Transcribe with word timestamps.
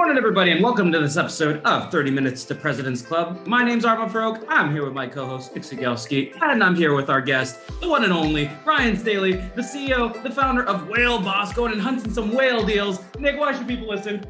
Morning, 0.00 0.16
everybody, 0.16 0.50
and 0.52 0.62
welcome 0.64 0.90
to 0.92 0.98
this 0.98 1.18
episode 1.18 1.60
of 1.66 1.92
30 1.92 2.10
Minutes 2.10 2.44
to 2.46 2.54
President's 2.54 3.02
Club. 3.02 3.46
My 3.46 3.62
name's 3.62 3.84
Armand 3.84 4.10
Farrokh. 4.10 4.42
I'm 4.48 4.72
here 4.72 4.82
with 4.82 4.94
my 4.94 5.06
co-host, 5.06 5.54
Nick 5.54 5.62
and 6.40 6.64
I'm 6.64 6.74
here 6.74 6.94
with 6.94 7.10
our 7.10 7.20
guest, 7.20 7.60
the 7.82 7.88
one 7.88 8.02
and 8.04 8.12
only 8.12 8.50
Ryan 8.64 8.96
Staley, 8.96 9.32
the 9.32 9.60
CEO, 9.60 10.20
the 10.22 10.30
founder 10.30 10.64
of 10.64 10.88
Whale 10.88 11.20
Boss, 11.20 11.52
going 11.52 11.72
and 11.72 11.82
hunting 11.82 12.10
some 12.10 12.34
whale 12.34 12.64
deals. 12.64 12.98
Nick, 13.18 13.38
why 13.38 13.54
should 13.54 13.68
people 13.68 13.88
listen? 13.88 14.24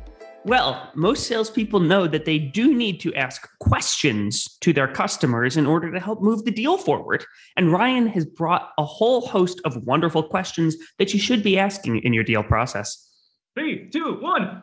Well, 0.44 0.90
most 0.96 1.28
salespeople 1.28 1.78
know 1.78 2.08
that 2.08 2.24
they 2.24 2.40
do 2.40 2.74
need 2.74 2.98
to 3.02 3.14
ask 3.14 3.48
questions 3.60 4.58
to 4.62 4.72
their 4.72 4.88
customers 4.88 5.56
in 5.56 5.66
order 5.66 5.92
to 5.92 6.00
help 6.00 6.20
move 6.20 6.44
the 6.44 6.50
deal 6.50 6.78
forward. 6.78 7.24
And 7.56 7.72
Ryan 7.72 8.08
has 8.08 8.26
brought 8.26 8.70
a 8.76 8.84
whole 8.84 9.20
host 9.20 9.60
of 9.64 9.86
wonderful 9.86 10.24
questions 10.24 10.76
that 10.98 11.14
you 11.14 11.20
should 11.20 11.44
be 11.44 11.60
asking 11.60 11.98
in 11.98 12.12
your 12.12 12.24
deal 12.24 12.42
process. 12.42 13.06
Three, 13.54 13.90
two, 13.90 14.18
one. 14.20 14.62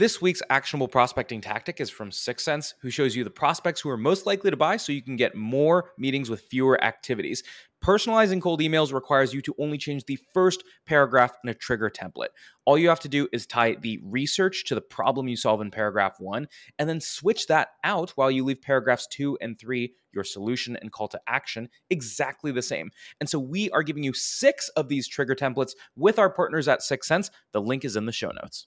This 0.00 0.22
week's 0.22 0.40
actionable 0.48 0.88
prospecting 0.88 1.42
tactic 1.42 1.78
is 1.78 1.90
from 1.90 2.08
6sense, 2.08 2.72
who 2.80 2.88
shows 2.88 3.14
you 3.14 3.22
the 3.22 3.28
prospects 3.28 3.82
who 3.82 3.90
are 3.90 3.98
most 3.98 4.24
likely 4.24 4.50
to 4.50 4.56
buy 4.56 4.78
so 4.78 4.92
you 4.92 5.02
can 5.02 5.16
get 5.16 5.34
more 5.34 5.92
meetings 5.98 6.30
with 6.30 6.40
fewer 6.40 6.82
activities. 6.82 7.42
Personalizing 7.84 8.40
cold 8.40 8.60
emails 8.60 8.94
requires 8.94 9.34
you 9.34 9.42
to 9.42 9.54
only 9.58 9.76
change 9.76 10.06
the 10.06 10.18
first 10.32 10.64
paragraph 10.86 11.32
in 11.44 11.50
a 11.50 11.54
trigger 11.54 11.90
template. 11.90 12.28
All 12.64 12.78
you 12.78 12.88
have 12.88 13.00
to 13.00 13.10
do 13.10 13.28
is 13.30 13.44
tie 13.44 13.74
the 13.74 14.00
research 14.02 14.64
to 14.68 14.74
the 14.74 14.80
problem 14.80 15.28
you 15.28 15.36
solve 15.36 15.60
in 15.60 15.70
paragraph 15.70 16.18
one, 16.18 16.48
and 16.78 16.88
then 16.88 17.02
switch 17.02 17.46
that 17.48 17.68
out 17.84 18.08
while 18.12 18.30
you 18.30 18.42
leave 18.42 18.62
paragraphs 18.62 19.06
two 19.06 19.36
and 19.42 19.58
three, 19.58 19.92
your 20.12 20.24
solution 20.24 20.76
and 20.76 20.92
call 20.92 21.08
to 21.08 21.20
action, 21.26 21.68
exactly 21.90 22.52
the 22.52 22.62
same. 22.62 22.90
And 23.20 23.28
so 23.28 23.38
we 23.38 23.68
are 23.72 23.82
giving 23.82 24.04
you 24.04 24.14
six 24.14 24.70
of 24.70 24.88
these 24.88 25.06
trigger 25.06 25.34
templates 25.34 25.72
with 25.94 26.18
our 26.18 26.30
partners 26.30 26.68
at 26.68 26.80
6sense. 26.80 27.28
The 27.52 27.60
link 27.60 27.84
is 27.84 27.96
in 27.96 28.06
the 28.06 28.12
show 28.12 28.30
notes. 28.30 28.66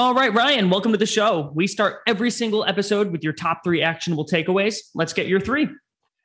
All 0.00 0.14
right, 0.14 0.32
Ryan, 0.32 0.70
welcome 0.70 0.92
to 0.92 0.98
the 0.98 1.06
show. 1.06 1.50
We 1.56 1.66
start 1.66 2.02
every 2.06 2.30
single 2.30 2.64
episode 2.64 3.10
with 3.10 3.24
your 3.24 3.32
top 3.32 3.64
three 3.64 3.82
actionable 3.82 4.24
takeaways. 4.24 4.76
Let's 4.94 5.12
get 5.12 5.26
your 5.26 5.40
three. 5.40 5.68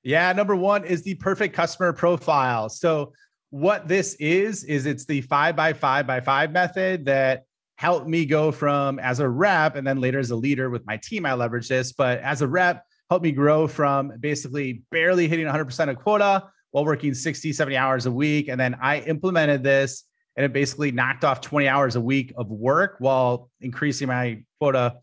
Yeah, 0.04 0.32
number 0.34 0.56
one 0.56 0.86
is 0.86 1.02
the 1.02 1.16
perfect 1.16 1.56
customer 1.56 1.92
profile. 1.92 2.70
So, 2.70 3.14
what 3.50 3.88
this 3.88 4.14
is, 4.20 4.64
is 4.66 4.86
it's 4.86 5.06
the 5.06 5.22
five 5.22 5.56
by 5.56 5.74
five 5.74 6.06
by 6.06 6.22
five 6.22 6.52
method 6.52 7.06
that 7.06 7.46
helped 7.78 8.08
me 8.08 8.28
go 8.28 8.52
from 8.52 9.00
as 9.00 9.20
a 9.20 9.28
rep 9.28 9.76
and 9.76 9.88
then 9.88 10.00
later 10.00 10.20
as 10.20 10.30
a 10.30 10.36
leader 10.36 10.70
with 10.70 10.86
my 10.86 10.98
team. 10.98 11.26
I 11.26 11.34
leverage 11.34 11.68
this, 11.68 11.94
but 11.94 12.20
as 12.20 12.44
a 12.44 12.48
rep, 12.48 12.86
helped 13.10 13.24
me 13.24 13.32
grow 13.32 13.68
from 13.68 14.14
basically 14.20 14.84
barely 14.92 15.28
hitting 15.28 15.48
100% 15.48 15.90
of 15.90 15.96
quota 15.96 16.44
while 16.70 16.86
working 16.86 17.16
60, 17.16 17.52
70 17.52 17.76
hours 17.76 18.06
a 18.06 18.12
week. 18.12 18.50
And 18.50 18.60
then 18.60 18.76
I 18.80 19.00
implemented 19.00 19.64
this 19.64 20.04
and 20.36 20.46
it 20.46 20.54
basically 20.54 20.92
knocked 20.92 21.24
off 21.24 21.42
20 21.42 21.68
hours 21.68 21.96
a 21.96 22.02
week 22.02 22.34
of 22.38 22.50
work 22.50 22.96
while 23.00 23.50
increasing 23.62 24.08
my 24.08 24.44
quota 24.60 24.98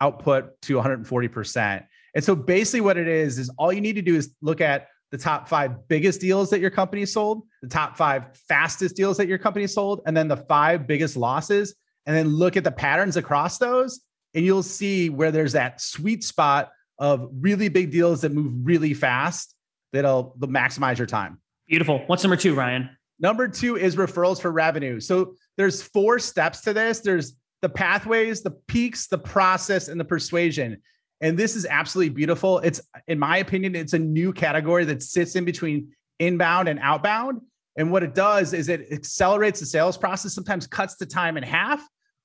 output 0.00 0.60
to 0.62 0.76
140%. 0.76 1.84
And 2.14 2.24
so 2.24 2.34
basically 2.34 2.80
what 2.80 2.96
it 2.96 3.08
is 3.08 3.38
is 3.38 3.50
all 3.56 3.72
you 3.72 3.80
need 3.80 3.94
to 3.94 4.02
do 4.02 4.16
is 4.16 4.34
look 4.42 4.60
at 4.60 4.88
the 5.10 5.18
top 5.18 5.48
5 5.48 5.88
biggest 5.88 6.20
deals 6.20 6.50
that 6.50 6.60
your 6.60 6.70
company 6.70 7.06
sold, 7.06 7.42
the 7.62 7.68
top 7.68 7.96
5 7.96 8.36
fastest 8.48 8.96
deals 8.96 9.16
that 9.18 9.28
your 9.28 9.38
company 9.38 9.66
sold, 9.66 10.00
and 10.06 10.16
then 10.16 10.26
the 10.28 10.36
5 10.36 10.86
biggest 10.86 11.16
losses 11.16 11.74
and 12.06 12.16
then 12.16 12.28
look 12.28 12.56
at 12.56 12.64
the 12.64 12.72
patterns 12.72 13.16
across 13.16 13.58
those 13.58 14.00
and 14.34 14.44
you'll 14.44 14.62
see 14.62 15.10
where 15.10 15.30
there's 15.30 15.52
that 15.52 15.80
sweet 15.80 16.24
spot 16.24 16.72
of 16.98 17.28
really 17.32 17.68
big 17.68 17.90
deals 17.90 18.22
that 18.22 18.32
move 18.32 18.52
really 18.64 18.94
fast 18.94 19.54
that'll, 19.92 20.34
maximize 20.40 20.98
your 20.98 21.06
time. 21.06 21.40
Beautiful. 21.68 22.02
What's 22.06 22.22
number 22.24 22.36
2, 22.36 22.54
Ryan? 22.54 22.90
Number 23.22 23.48
two 23.48 23.76
is 23.76 23.96
referrals 23.96 24.40
for 24.40 24.50
revenue. 24.50 25.00
So 25.00 25.36
there's 25.56 25.80
four 25.80 26.18
steps 26.18 26.60
to 26.62 26.72
this. 26.72 27.00
There's 27.00 27.36
the 27.62 27.68
pathways, 27.68 28.42
the 28.42 28.50
peaks, 28.50 29.06
the 29.06 29.18
process, 29.18 29.88
and 29.88 29.98
the 29.98 30.04
persuasion. 30.04 30.82
And 31.20 31.38
this 31.38 31.54
is 31.54 31.64
absolutely 31.64 32.12
beautiful. 32.12 32.58
It's, 32.58 32.80
in 33.06 33.20
my 33.20 33.36
opinion, 33.38 33.76
it's 33.76 33.92
a 33.92 33.98
new 33.98 34.32
category 34.32 34.84
that 34.86 35.04
sits 35.04 35.36
in 35.36 35.44
between 35.44 35.92
inbound 36.18 36.68
and 36.68 36.80
outbound. 36.80 37.40
And 37.78 37.92
what 37.92 38.02
it 38.02 38.14
does 38.14 38.52
is 38.52 38.68
it 38.68 38.92
accelerates 38.92 39.60
the 39.60 39.66
sales 39.66 39.96
process, 39.96 40.34
sometimes 40.34 40.66
cuts 40.66 40.96
the 40.96 41.06
time 41.06 41.36
in 41.36 41.44
half, 41.44 41.80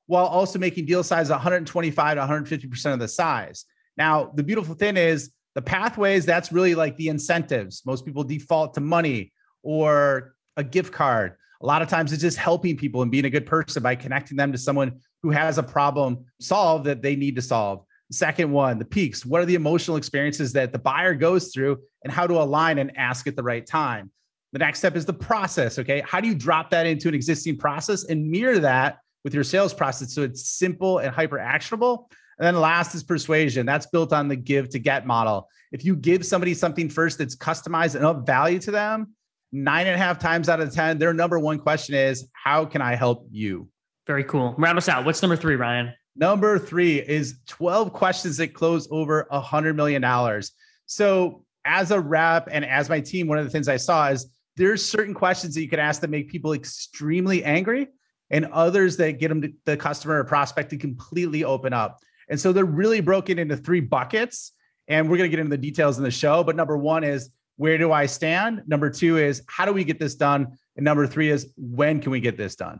while 0.07 0.25
also 0.25 0.57
making 0.57 0.87
deal 0.87 1.03
size 1.03 1.29
125 1.29 2.15
to 2.15 2.21
150% 2.21 2.93
of 2.93 2.99
the 2.99 3.07
size. 3.07 3.65
Now, 3.97 4.31
the 4.33 4.43
beautiful 4.43 4.73
thing 4.73 4.97
is 4.97 5.31
The 5.57 5.61
pathways, 5.63 6.23
that's 6.23 6.51
really 6.51 6.75
like 6.75 6.95
the 6.97 7.07
incentives. 7.07 7.81
Most 7.83 8.05
people 8.05 8.23
default 8.23 8.75
to 8.75 8.79
money 8.79 9.33
or 9.63 10.35
a 10.57 10.63
gift 10.63 10.91
card. 10.91 11.37
A 11.61 11.65
lot 11.65 11.81
of 11.81 11.87
times 11.87 12.11
it's 12.11 12.21
just 12.21 12.37
helping 12.37 12.75
people 12.75 13.01
and 13.01 13.11
being 13.11 13.25
a 13.25 13.29
good 13.29 13.45
person 13.45 13.81
by 13.81 13.95
connecting 13.95 14.37
them 14.37 14.51
to 14.51 14.57
someone 14.57 14.99
who 15.23 15.31
has 15.31 15.57
a 15.57 15.63
problem 15.63 16.25
solved 16.39 16.85
that 16.85 17.01
they 17.01 17.15
need 17.15 17.35
to 17.35 17.41
solve. 17.41 17.85
Second 18.11 18.51
one, 18.51 18.79
the 18.79 18.85
peaks. 18.85 19.25
What 19.25 19.41
are 19.41 19.45
the 19.45 19.55
emotional 19.55 19.97
experiences 19.97 20.53
that 20.53 20.71
the 20.71 20.79
buyer 20.79 21.13
goes 21.13 21.51
through 21.53 21.79
and 22.03 22.13
how 22.13 22.27
to 22.27 22.35
align 22.35 22.77
and 22.77 22.95
ask 22.97 23.27
at 23.27 23.35
the 23.35 23.43
right 23.43 23.65
time? 23.65 24.11
The 24.53 24.59
next 24.59 24.79
step 24.79 24.95
is 24.95 25.05
the 25.05 25.13
process. 25.13 25.77
Okay. 25.77 26.01
How 26.05 26.21
do 26.21 26.27
you 26.27 26.35
drop 26.35 26.69
that 26.69 26.85
into 26.85 27.09
an 27.09 27.15
existing 27.15 27.57
process 27.57 28.05
and 28.05 28.29
mirror 28.29 28.59
that 28.59 28.99
with 29.23 29.33
your 29.33 29.43
sales 29.43 29.73
process 29.73 30.13
so 30.13 30.21
it's 30.21 30.49
simple 30.49 30.99
and 30.99 31.13
hyper 31.13 31.37
actionable? 31.37 32.09
And 32.39 32.45
then 32.45 32.61
last 32.61 32.95
is 32.95 33.03
persuasion. 33.03 33.65
That's 33.65 33.87
built 33.87 34.13
on 34.13 34.27
the 34.27 34.35
give 34.35 34.69
to 34.69 34.79
get 34.79 35.05
model. 35.05 35.49
If 35.71 35.83
you 35.83 35.95
give 35.95 36.25
somebody 36.25 36.53
something 36.53 36.87
first 36.87 37.17
that's 37.17 37.35
customized 37.35 37.95
and 37.95 38.05
of 38.05 38.25
value 38.25 38.59
to 38.59 38.71
them, 38.71 39.15
nine 39.51 39.87
and 39.87 39.95
a 39.95 39.97
half 39.97 40.19
times 40.19 40.49
out 40.49 40.59
of 40.59 40.73
10, 40.73 40.97
their 40.97 41.13
number 41.13 41.39
one 41.39 41.59
question 41.59 41.95
is, 41.95 42.27
How 42.33 42.65
can 42.65 42.81
I 42.81 42.95
help 42.95 43.27
you? 43.31 43.69
Very 44.05 44.23
cool. 44.23 44.55
Round 44.57 44.77
us 44.77 44.87
out. 44.89 45.05
What's 45.05 45.21
number 45.21 45.35
three, 45.35 45.55
Ryan? 45.55 45.93
Number 46.15 46.57
three 46.57 46.99
is 46.99 47.37
12 47.47 47.93
questions 47.93 48.37
that 48.37 48.53
close 48.53 48.87
over 48.89 49.27
a 49.29 49.41
$100 49.41 49.75
million. 49.75 50.41
So, 50.85 51.43
as 51.65 51.91
a 51.91 51.99
rep 51.99 52.47
and 52.49 52.63
as 52.63 52.87
my 52.87 53.01
team, 53.01 53.27
one 53.27 53.37
of 53.37 53.43
the 53.43 53.51
things 53.51 53.67
I 53.67 53.75
saw 53.75 54.07
is 54.07 54.25
there's 54.55 54.83
certain 54.83 55.13
questions 55.13 55.53
that 55.53 55.61
you 55.61 55.67
can 55.67 55.79
ask 55.79 55.99
that 56.01 56.09
make 56.09 56.29
people 56.29 56.53
extremely 56.53 57.43
angry 57.43 57.87
and 58.29 58.45
others 58.45 58.97
that 58.97 59.19
get 59.19 59.27
them 59.27 59.41
to 59.41 59.51
the 59.65 59.75
customer 59.75 60.19
or 60.19 60.23
prospect 60.23 60.69
to 60.71 60.77
completely 60.77 61.43
open 61.43 61.73
up. 61.73 61.99
And 62.29 62.39
so 62.39 62.51
they're 62.53 62.65
really 62.65 63.01
broken 63.01 63.37
into 63.37 63.57
three 63.57 63.81
buckets. 63.81 64.53
And 64.87 65.09
we're 65.09 65.17
going 65.17 65.29
to 65.29 65.35
get 65.35 65.39
into 65.39 65.49
the 65.49 65.61
details 65.61 65.97
in 65.97 66.03
the 66.03 66.11
show. 66.11 66.43
But 66.43 66.55
number 66.55 66.77
one 66.77 67.03
is 67.03 67.29
where 67.57 67.77
do 67.77 67.91
I 67.91 68.05
stand? 68.05 68.63
Number 68.67 68.89
two 68.89 69.17
is 69.17 69.43
how 69.47 69.65
do 69.65 69.73
we 69.73 69.83
get 69.83 69.99
this 69.99 70.15
done? 70.15 70.57
And 70.75 70.83
number 70.85 71.05
three 71.05 71.29
is 71.29 71.51
when 71.57 71.99
can 71.99 72.11
we 72.11 72.19
get 72.19 72.37
this 72.37 72.55
done? 72.55 72.79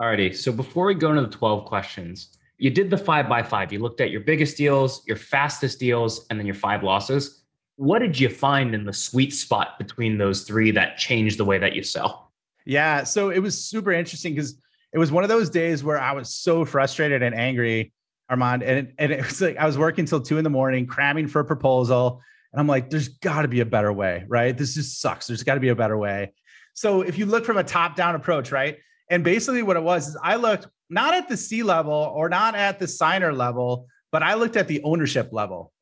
Alrighty. 0.00 0.34
So 0.34 0.50
before 0.50 0.86
we 0.86 0.94
go 0.94 1.10
into 1.10 1.22
the 1.22 1.28
12 1.28 1.64
questions, 1.66 2.38
you 2.58 2.70
did 2.70 2.90
the 2.90 2.96
five 2.96 3.28
by 3.28 3.42
five. 3.42 3.72
You 3.72 3.80
looked 3.80 4.00
at 4.00 4.10
your 4.10 4.20
biggest 4.20 4.56
deals, 4.56 5.02
your 5.06 5.16
fastest 5.16 5.80
deals, 5.80 6.26
and 6.30 6.38
then 6.38 6.46
your 6.46 6.54
five 6.54 6.82
losses. 6.82 7.42
What 7.76 7.98
did 7.98 8.18
you 8.18 8.28
find 8.28 8.74
in 8.74 8.84
the 8.84 8.92
sweet 8.92 9.34
spot 9.34 9.78
between 9.78 10.18
those 10.18 10.42
three 10.44 10.70
that 10.72 10.96
changed 10.96 11.38
the 11.38 11.44
way 11.44 11.58
that 11.58 11.74
you 11.74 11.82
sell? 11.82 12.32
Yeah. 12.64 13.02
So 13.02 13.30
it 13.30 13.40
was 13.40 13.62
super 13.62 13.90
interesting 13.90 14.34
because 14.34 14.56
it 14.92 14.98
was 14.98 15.10
one 15.10 15.24
of 15.24 15.28
those 15.28 15.50
days 15.50 15.82
where 15.82 15.98
I 15.98 16.12
was 16.12 16.34
so 16.34 16.64
frustrated 16.64 17.22
and 17.22 17.34
angry, 17.34 17.92
Armand. 18.28 18.62
And 18.62 18.78
it, 18.78 18.94
and 18.98 19.10
it 19.10 19.24
was 19.24 19.40
like 19.40 19.56
I 19.56 19.66
was 19.66 19.76
working 19.76 20.04
till 20.04 20.20
two 20.20 20.38
in 20.38 20.44
the 20.44 20.50
morning, 20.50 20.86
cramming 20.86 21.26
for 21.26 21.40
a 21.40 21.44
proposal. 21.44 22.22
And 22.52 22.60
I'm 22.60 22.66
like, 22.66 22.90
there's 22.90 23.08
got 23.08 23.42
to 23.42 23.48
be 23.48 23.60
a 23.60 23.66
better 23.66 23.92
way, 23.92 24.24
right? 24.28 24.56
This 24.56 24.74
just 24.74 25.00
sucks. 25.00 25.26
There's 25.26 25.42
got 25.42 25.54
to 25.54 25.60
be 25.60 25.68
a 25.68 25.76
better 25.76 25.96
way. 25.96 26.32
So 26.74 27.02
if 27.02 27.18
you 27.18 27.26
look 27.26 27.44
from 27.44 27.56
a 27.56 27.64
top 27.64 27.96
down 27.96 28.14
approach, 28.14 28.52
right? 28.52 28.78
And 29.10 29.24
basically 29.24 29.62
what 29.62 29.76
it 29.76 29.82
was 29.82 30.08
is 30.08 30.18
I 30.22 30.36
looked 30.36 30.66
not 30.90 31.14
at 31.14 31.28
the 31.28 31.36
C 31.36 31.62
level 31.62 31.92
or 31.92 32.28
not 32.28 32.54
at 32.54 32.78
the 32.78 32.88
signer 32.88 33.32
level, 33.32 33.86
but 34.10 34.22
I 34.22 34.34
looked 34.34 34.56
at 34.56 34.68
the 34.68 34.82
ownership 34.82 35.30
level. 35.32 35.72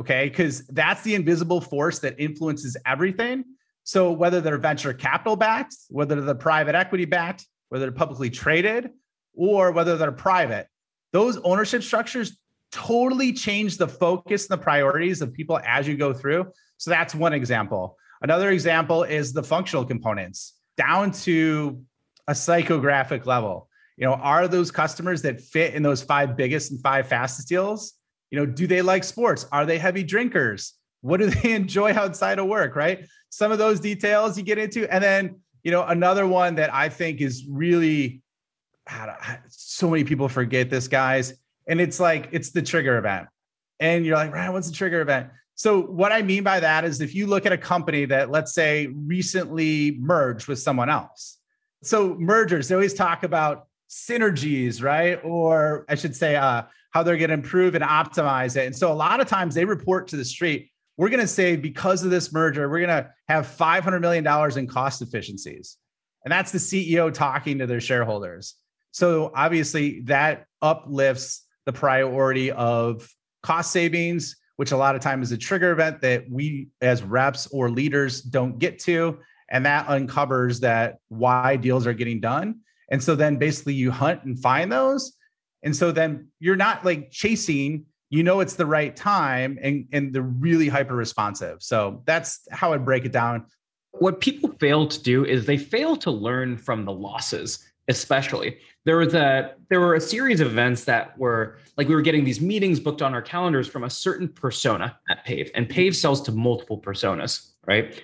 Okay. 0.00 0.28
Because 0.28 0.66
that's 0.68 1.02
the 1.02 1.14
invisible 1.14 1.60
force 1.60 2.00
that 2.00 2.18
influences 2.18 2.76
everything. 2.84 3.44
So 3.84 4.10
whether 4.10 4.40
they're 4.40 4.58
venture 4.58 4.94
capital 4.94 5.36
backed, 5.36 5.76
whether 5.88 6.20
they're 6.20 6.34
private 6.34 6.74
equity 6.74 7.04
backed, 7.04 7.46
whether 7.68 7.84
they're 7.84 7.92
publicly 7.92 8.30
traded, 8.30 8.90
or 9.34 9.72
whether 9.72 9.96
they're 9.96 10.12
private, 10.12 10.68
those 11.12 11.36
ownership 11.38 11.82
structures 11.82 12.36
totally 12.74 13.32
change 13.32 13.76
the 13.76 13.86
focus 13.86 14.50
and 14.50 14.58
the 14.58 14.62
priorities 14.62 15.22
of 15.22 15.32
people 15.32 15.60
as 15.64 15.86
you 15.86 15.96
go 15.96 16.12
through. 16.12 16.50
So 16.76 16.90
that's 16.90 17.14
one 17.14 17.32
example. 17.32 17.96
Another 18.20 18.50
example 18.50 19.04
is 19.04 19.32
the 19.32 19.44
functional 19.44 19.84
components 19.84 20.54
down 20.76 21.12
to 21.12 21.80
a 22.26 22.32
psychographic 22.32 23.26
level. 23.26 23.68
You 23.96 24.06
know, 24.06 24.14
are 24.14 24.48
those 24.48 24.72
customers 24.72 25.22
that 25.22 25.40
fit 25.40 25.74
in 25.74 25.84
those 25.84 26.02
five 26.02 26.36
biggest 26.36 26.72
and 26.72 26.80
five 26.80 27.06
fastest 27.06 27.48
deals? 27.48 27.94
You 28.30 28.40
know, 28.40 28.46
do 28.46 28.66
they 28.66 28.82
like 28.82 29.04
sports? 29.04 29.46
Are 29.52 29.64
they 29.64 29.78
heavy 29.78 30.02
drinkers? 30.02 30.74
What 31.00 31.20
do 31.20 31.26
they 31.30 31.52
enjoy 31.52 31.92
outside 31.92 32.40
of 32.40 32.46
work? 32.46 32.74
Right. 32.74 33.06
Some 33.30 33.52
of 33.52 33.58
those 33.58 33.78
details 33.78 34.36
you 34.36 34.42
get 34.42 34.58
into. 34.58 34.92
And 34.92 35.02
then, 35.02 35.40
you 35.62 35.70
know, 35.70 35.84
another 35.84 36.26
one 36.26 36.56
that 36.56 36.74
I 36.74 36.88
think 36.88 37.20
is 37.20 37.46
really, 37.48 38.20
so 39.48 39.90
many 39.90 40.02
people 40.02 40.28
forget 40.28 40.70
this, 40.70 40.88
guys. 40.88 41.34
And 41.66 41.80
it's 41.80 41.98
like, 41.98 42.28
it's 42.32 42.50
the 42.50 42.62
trigger 42.62 42.98
event. 42.98 43.28
And 43.80 44.06
you're 44.06 44.16
like, 44.16 44.32
right, 44.32 44.50
what's 44.50 44.68
the 44.68 44.74
trigger 44.74 45.00
event? 45.00 45.30
So, 45.56 45.82
what 45.82 46.10
I 46.10 46.22
mean 46.22 46.42
by 46.42 46.60
that 46.60 46.84
is 46.84 47.00
if 47.00 47.14
you 47.14 47.26
look 47.26 47.46
at 47.46 47.52
a 47.52 47.58
company 47.58 48.06
that, 48.06 48.30
let's 48.30 48.52
say, 48.52 48.88
recently 48.88 49.96
merged 50.00 50.48
with 50.48 50.58
someone 50.58 50.90
else. 50.90 51.38
So, 51.82 52.14
mergers, 52.14 52.68
they 52.68 52.74
always 52.74 52.94
talk 52.94 53.22
about 53.22 53.68
synergies, 53.88 54.82
right? 54.82 55.20
Or 55.22 55.84
I 55.88 55.94
should 55.94 56.16
say, 56.16 56.34
uh, 56.36 56.62
how 56.90 57.02
they're 57.02 57.16
going 57.16 57.28
to 57.28 57.34
improve 57.34 57.74
and 57.74 57.84
optimize 57.84 58.56
it. 58.56 58.66
And 58.66 58.74
so, 58.74 58.90
a 58.90 58.94
lot 58.94 59.20
of 59.20 59.28
times 59.28 59.54
they 59.54 59.64
report 59.64 60.08
to 60.08 60.16
the 60.16 60.24
street, 60.24 60.70
we're 60.96 61.08
going 61.08 61.20
to 61.20 61.26
say, 61.26 61.56
because 61.56 62.02
of 62.02 62.10
this 62.10 62.32
merger, 62.32 62.68
we're 62.68 62.84
going 62.84 63.04
to 63.04 63.10
have 63.28 63.46
$500 63.46 64.00
million 64.00 64.58
in 64.58 64.66
cost 64.66 65.02
efficiencies. 65.02 65.76
And 66.24 66.32
that's 66.32 66.52
the 66.52 66.58
CEO 66.58 67.12
talking 67.12 67.58
to 67.58 67.66
their 67.66 67.80
shareholders. 67.80 68.54
So, 68.90 69.30
obviously, 69.34 70.00
that 70.02 70.46
uplifts 70.62 71.43
the 71.66 71.72
priority 71.72 72.50
of 72.50 73.08
cost 73.42 73.72
savings 73.72 74.36
which 74.56 74.72
a 74.72 74.76
lot 74.76 74.94
of 74.94 75.00
time 75.00 75.22
is 75.22 75.32
a 75.32 75.38
trigger 75.38 75.72
event 75.72 76.00
that 76.00 76.30
we 76.30 76.68
as 76.80 77.02
reps 77.02 77.46
or 77.48 77.70
leaders 77.70 78.20
don't 78.20 78.58
get 78.58 78.78
to. 78.80 79.18
And 79.50 79.66
that 79.66 79.88
uncovers 79.88 80.60
that 80.60 80.98
why 81.08 81.56
deals 81.56 81.86
are 81.86 81.92
getting 81.92 82.20
done. 82.20 82.60
And 82.90 83.02
so 83.02 83.14
then 83.14 83.36
basically 83.36 83.74
you 83.74 83.90
hunt 83.90 84.24
and 84.24 84.38
find 84.38 84.70
those. 84.70 85.16
And 85.62 85.74
so 85.74 85.92
then 85.92 86.28
you're 86.40 86.56
not 86.56 86.84
like 86.84 87.10
chasing, 87.10 87.86
you 88.10 88.22
know 88.22 88.40
it's 88.40 88.54
the 88.54 88.66
right 88.66 88.94
time 88.94 89.58
and, 89.60 89.86
and 89.92 90.12
they're 90.12 90.22
really 90.22 90.68
hyper 90.68 90.94
responsive. 90.94 91.62
So 91.62 92.02
that's 92.06 92.46
how 92.52 92.72
I 92.72 92.78
break 92.78 93.04
it 93.04 93.12
down. 93.12 93.46
What 93.92 94.20
people 94.20 94.52
fail 94.60 94.86
to 94.86 95.02
do 95.02 95.24
is 95.24 95.46
they 95.46 95.56
fail 95.56 95.96
to 95.96 96.10
learn 96.10 96.58
from 96.58 96.84
the 96.84 96.92
losses 96.92 97.64
especially 97.88 98.58
there 98.84 98.98
was 98.98 99.14
a 99.14 99.54
there 99.70 99.80
were 99.80 99.94
a 99.94 100.00
series 100.00 100.40
of 100.40 100.48
events 100.48 100.84
that 100.84 101.16
were 101.18 101.58
like 101.76 101.88
we 101.88 101.94
were 101.94 102.02
getting 102.02 102.24
these 102.24 102.40
meetings 102.40 102.78
booked 102.78 103.02
on 103.02 103.14
our 103.14 103.22
calendars 103.22 103.66
from 103.66 103.84
a 103.84 103.90
certain 103.90 104.28
persona 104.28 104.98
at 105.10 105.24
Pave 105.24 105.50
and 105.54 105.68
Pave 105.68 105.96
sells 105.96 106.20
to 106.22 106.32
multiple 106.32 106.78
personas 106.78 107.50
right? 107.66 108.02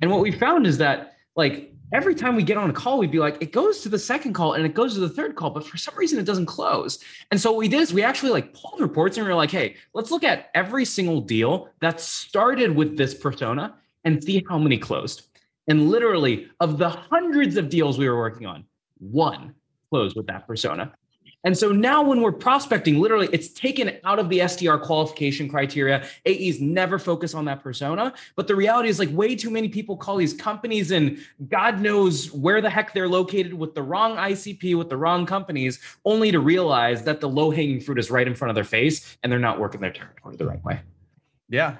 And 0.00 0.10
what 0.10 0.20
we 0.20 0.32
found 0.32 0.66
is 0.66 0.78
that 0.78 1.16
like 1.36 1.72
every 1.92 2.14
time 2.14 2.34
we 2.34 2.42
get 2.42 2.56
on 2.56 2.70
a 2.70 2.72
call 2.72 2.98
we'd 2.98 3.10
be 3.10 3.18
like 3.18 3.40
it 3.42 3.52
goes 3.52 3.80
to 3.82 3.88
the 3.88 3.98
second 3.98 4.32
call 4.32 4.54
and 4.54 4.64
it 4.64 4.74
goes 4.74 4.94
to 4.94 5.00
the 5.00 5.08
third 5.08 5.36
call 5.36 5.50
but 5.50 5.66
for 5.66 5.76
some 5.76 5.94
reason 5.96 6.18
it 6.18 6.24
doesn't 6.24 6.46
close. 6.46 6.98
And 7.30 7.40
so 7.40 7.52
what 7.52 7.58
we 7.58 7.68
did 7.68 7.80
is 7.80 7.92
we 7.92 8.02
actually 8.02 8.32
like 8.32 8.54
pulled 8.54 8.80
reports 8.80 9.16
and 9.16 9.26
we 9.26 9.30
were 9.30 9.36
like 9.36 9.50
hey 9.50 9.76
let's 9.94 10.10
look 10.10 10.24
at 10.24 10.50
every 10.54 10.84
single 10.84 11.20
deal 11.20 11.68
that 11.80 12.00
started 12.00 12.74
with 12.74 12.96
this 12.96 13.14
persona 13.14 13.74
and 14.04 14.22
see 14.22 14.44
how 14.48 14.58
many 14.58 14.78
closed. 14.78 15.28
And 15.68 15.90
literally 15.90 16.48
of 16.58 16.78
the 16.78 16.88
hundreds 16.88 17.56
of 17.56 17.68
deals 17.68 17.98
we 17.98 18.08
were 18.08 18.16
working 18.16 18.46
on 18.46 18.64
one 18.98 19.54
close 19.92 20.14
with 20.14 20.26
that 20.26 20.46
persona. 20.46 20.90
And 21.44 21.58
so 21.58 21.70
now 21.70 22.02
when 22.02 22.22
we're 22.22 22.32
prospecting, 22.32 22.98
literally 22.98 23.28
it's 23.30 23.48
taken 23.48 23.98
out 24.04 24.18
of 24.18 24.30
the 24.30 24.38
SDR 24.38 24.80
qualification 24.80 25.50
criteria. 25.50 26.06
AEs 26.26 26.60
never 26.60 26.98
focus 26.98 27.34
on 27.34 27.44
that 27.44 27.62
persona. 27.62 28.14
But 28.36 28.46
the 28.46 28.56
reality 28.56 28.88
is 28.88 28.98
like 28.98 29.10
way 29.10 29.34
too 29.34 29.50
many 29.50 29.68
people 29.68 29.96
call 29.96 30.16
these 30.16 30.32
companies 30.32 30.92
and 30.92 31.18
God 31.48 31.80
knows 31.80 32.32
where 32.32 32.62
the 32.62 32.70
heck 32.70 32.94
they're 32.94 33.08
located 33.08 33.52
with 33.52 33.74
the 33.74 33.82
wrong 33.82 34.16
ICP, 34.16 34.78
with 34.78 34.88
the 34.88 34.96
wrong 34.96 35.26
companies, 35.26 35.78
only 36.06 36.30
to 36.30 36.40
realize 36.40 37.02
that 37.02 37.20
the 37.20 37.28
low 37.28 37.50
hanging 37.50 37.80
fruit 37.80 37.98
is 37.98 38.10
right 38.10 38.26
in 38.26 38.34
front 38.34 38.50
of 38.50 38.54
their 38.54 38.64
face 38.64 39.18
and 39.22 39.30
they're 39.30 39.38
not 39.38 39.60
working 39.60 39.82
their 39.82 39.92
territory 39.92 40.36
the 40.36 40.46
right 40.46 40.64
way. 40.64 40.80
Yeah, 41.48 41.78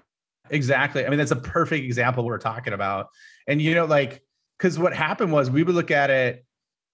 exactly. 0.51 1.07
I 1.07 1.09
mean, 1.09 1.19
that's 1.19 1.31
a 1.31 1.37
perfect 1.37 1.85
example 1.85 2.25
we're 2.25 2.39
talking 2.39 2.73
about. 2.73 3.09
And, 3.47 3.63
you 3.63 3.75
know, 3.75 3.87
like, 3.87 4.23
because 4.59 4.79
what 4.79 4.93
happened 4.93 5.33
was 5.33 5.51
we 5.51 5.63
would 5.63 5.75
look 5.75 5.91
at 5.91 6.11
it 6.11 6.45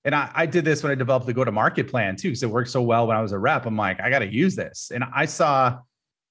and 0.05 0.15
I, 0.15 0.31
I, 0.35 0.47
did 0.47 0.65
this 0.65 0.83
when 0.83 0.93
I 0.93 0.95
developed 0.95 1.27
the 1.27 1.33
go 1.33 1.45
to 1.45 1.53
market 1.53 1.89
plan 1.89 2.17
too, 2.17 2.29
because 2.29 2.43
it 2.43 2.51
worked 2.51 2.71
so 2.71 2.83
well 2.83 3.07
when 3.07 3.17
I 3.17 3.23
was 3.23 3.33
a 3.33 3.39
rep. 3.39 3.67
I'm 3.67 3.77
like, 3.77 4.01
I 4.01 4.11
got 4.11 4.21
to 4.21 4.33
use 4.33 4.57
this. 4.57 4.91
And 4.95 5.05
I 5.15 5.27
saw, 5.27 5.79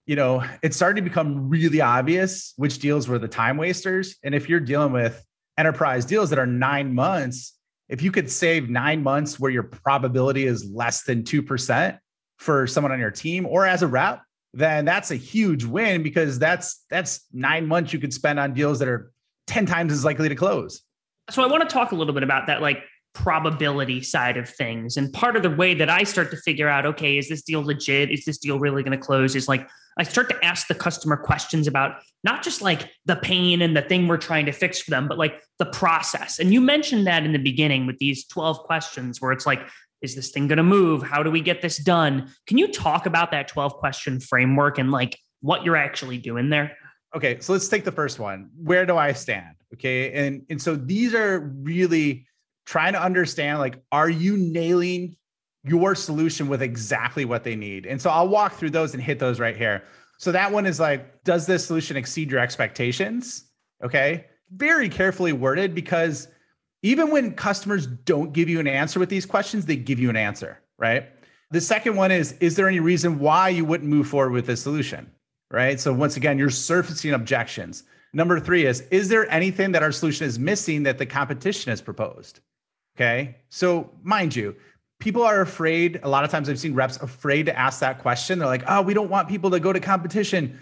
you 0.06 0.16
know, 0.16 0.44
it 0.64 0.74
started 0.74 0.96
to 0.96 1.02
become 1.02 1.50
really 1.50 1.82
obvious 1.82 2.54
which 2.58 2.80
deals 2.80 3.08
were 3.08 3.20
the 3.20 3.28
time 3.28 3.58
wasters. 3.58 4.16
And 4.24 4.34
if 4.34 4.48
you're 4.48 4.60
dealing 4.60 4.94
with 4.94 5.24
enterprise 5.58 6.06
deals 6.06 6.30
that 6.30 6.40
are 6.40 6.48
nine 6.48 6.94
months, 6.94 7.54
if 7.90 8.02
you 8.02 8.12
could 8.12 8.30
save 8.30 8.70
nine 8.70 9.04
months 9.04 9.40
where 9.40 9.52
your 9.52 9.64
probability 9.64 10.46
is 10.46 10.70
less 10.74 11.04
than 11.04 11.24
2% 11.24 12.00
for 12.38 12.68
someone 12.68 12.92
on 12.92 13.00
your 13.00 13.12
team 13.12 13.46
or 13.46 13.66
as 13.66 13.82
a 13.82 13.88
rep, 13.88 14.22
then 14.54 14.86
that's 14.86 15.12
a 15.12 15.16
huge 15.16 15.66
win 15.66 16.04
because 16.04 16.40
that's 16.40 16.84
that's 16.90 17.26
nine 17.32 17.68
months 17.68 17.94
you 17.94 18.00
could 18.00 18.14
spend 18.14 18.40
on 18.40 18.54
deals 18.54 18.80
that 18.80 18.88
are 18.88 19.12
10 19.48 19.66
times 19.66 19.94
as 19.94 20.04
likely 20.04 20.30
to 20.30 20.36
close. 20.36 20.82
So 21.30 21.44
I 21.44 21.48
want 21.48 21.68
to 21.68 21.74
talk 21.74 21.92
a 21.92 21.96
little 21.96 22.14
bit 22.14 22.24
about 22.24 22.48
that. 22.48 22.62
Like 22.62 22.84
probability 23.14 24.02
side 24.02 24.38
of 24.38 24.48
things. 24.48 24.98
And 24.98 25.12
part 25.12 25.36
of 25.36 25.44
the 25.44 25.50
way 25.50 25.74
that 25.74 25.90
I 25.90 26.04
start 26.04 26.32
to 26.32 26.38
figure 26.38 26.70
out, 26.70 26.86
okay, 26.86 27.18
is 27.18 27.30
this 27.30 27.42
deal 27.42 27.64
legit? 27.64 28.12
Is 28.12 28.26
this 28.26 28.38
deal 28.38 28.60
really 28.60 28.84
going 28.84 28.98
to 28.98 29.04
close? 29.04 29.36
Is 29.36 29.48
like 29.48 29.68
I 29.98 30.04
start 30.04 30.30
to 30.30 30.46
ask 30.46 30.68
the 30.68 30.76
customer 30.76 31.18
questions 31.18 31.68
about 31.68 32.02
not 32.24 32.44
just 32.44 32.62
like 32.62 32.92
the 33.06 33.16
pain 33.16 33.62
and 33.62 33.76
the 33.76 33.82
thing 33.82 34.08
we're 34.08 34.18
trying 34.18 34.46
to 34.46 34.52
fix 34.52 34.80
for 34.80 34.92
them, 34.92 35.08
but 35.08 35.18
like 35.18 35.42
the 35.58 35.66
process. 35.66 36.40
And 36.40 36.54
you 36.54 36.62
mentioned 36.62 37.08
that 37.08 37.24
in 37.24 37.32
the 37.32 37.40
beginning 37.40 37.88
with 37.88 37.98
these 37.98 38.26
12 38.28 38.60
questions 38.60 39.22
where 39.22 39.32
it's 39.32 39.46
like, 39.46 39.68
is 40.02 40.16
this 40.16 40.30
thing 40.30 40.48
going 40.48 40.58
to 40.58 40.64
move? 40.64 41.02
How 41.02 41.24
do 41.24 41.32
we 41.32 41.42
get 41.42 41.64
this 41.64 41.78
done? 41.78 42.32
Can 42.46 42.60
you 42.60 42.72
talk 42.72 43.08
about 43.08 43.32
that 43.32 43.48
12 43.48 43.74
question 43.78 44.20
framework 44.20 44.78
and 44.78 44.92
like 44.92 45.18
what 45.42 45.64
you're 45.64 45.76
actually 45.76 46.20
doing 46.20 46.50
there? 46.50 46.78
Okay, 47.16 47.40
so 47.40 47.54
let's 47.54 47.68
take 47.68 47.84
the 47.84 47.92
first 47.92 48.20
one. 48.20 48.50
Where 48.62 48.86
do 48.86 48.98
I 48.98 49.14
stand? 49.14 49.56
Okay. 49.74 50.12
And 50.14 50.46
and 50.50 50.62
so 50.62 50.76
these 50.76 51.14
are 51.14 51.40
really 51.40 52.28
trying 52.68 52.92
to 52.92 53.02
understand 53.02 53.60
like 53.60 53.82
are 53.94 54.10
you 54.10 54.36
nailing 54.36 55.16
your 55.64 55.96
solution 55.96 56.50
with 56.50 56.62
exactly 56.62 57.26
what 57.26 57.44
they 57.44 57.56
need? 57.56 57.88
And 57.88 58.00
so 58.00 58.10
i'll 58.12 58.28
walk 58.28 58.54
through 58.56 58.72
those 58.72 58.94
and 58.94 59.02
hit 59.02 59.18
those 59.18 59.40
right 59.40 59.58
here. 59.58 59.86
So 60.20 60.32
that 60.34 60.52
one 60.52 60.66
is 60.68 60.80
like 60.80 61.24
does 61.24 61.48
this 61.48 61.66
solution 61.66 61.98
exceed 61.98 62.30
your 62.30 62.42
expectations? 62.42 63.46
Okay? 63.84 64.26
Very 64.52 64.90
carefully 64.90 65.34
worded 65.34 65.74
because 65.74 66.28
even 66.84 67.10
when 67.10 67.34
customers 67.34 67.88
don't 67.88 68.34
give 68.34 68.50
you 68.50 68.60
an 68.60 68.68
answer 68.68 69.00
with 69.00 69.10
these 69.10 69.26
questions 69.26 69.66
they 69.66 69.78
give 69.78 70.00
you 70.00 70.10
an 70.10 70.18
answer 70.18 70.60
right? 70.78 71.08
The 71.52 71.62
second 71.62 71.96
one 71.96 72.12
is 72.12 72.34
is 72.42 72.58
there 72.58 72.68
any 72.68 72.82
reason 72.82 73.18
why 73.18 73.48
you 73.50 73.64
wouldn't 73.64 73.90
move 73.90 74.10
forward 74.10 74.34
with 74.34 74.46
this 74.46 74.62
solution 74.62 75.10
right? 75.50 75.80
So 75.80 75.94
once 75.94 76.18
again 76.18 76.38
you're 76.38 76.50
surfacing 76.50 77.14
objections. 77.14 77.84
Number 78.12 78.42
three 78.42 78.66
is 78.66 78.82
is 78.92 79.08
there 79.08 79.32
anything 79.32 79.72
that 79.72 79.84
our 79.84 79.94
solution 79.94 80.28
is 80.28 80.38
missing 80.38 80.84
that 80.84 80.98
the 80.98 81.06
competition 81.06 81.70
has 81.70 81.82
proposed 81.82 82.42
Okay. 82.98 83.36
So, 83.50 83.92
mind 84.02 84.36
you, 84.36 84.56
people 84.98 85.22
are 85.22 85.42
afraid. 85.42 86.00
A 86.02 86.10
lot 86.10 86.24
of 86.24 86.32
times 86.32 86.50
I've 86.50 86.58
seen 86.58 86.74
reps 86.74 86.98
afraid 86.98 87.46
to 87.46 87.56
ask 87.58 87.80
that 87.82 88.00
question. 88.00 88.40
They're 88.40 88.48
like, 88.48 88.64
oh, 88.68 88.82
we 88.82 88.96
don't 88.96 89.12
want 89.12 89.30
people 89.30 89.52
to 89.52 89.60
go 89.60 89.72
to 89.72 89.80
competition. 89.80 90.60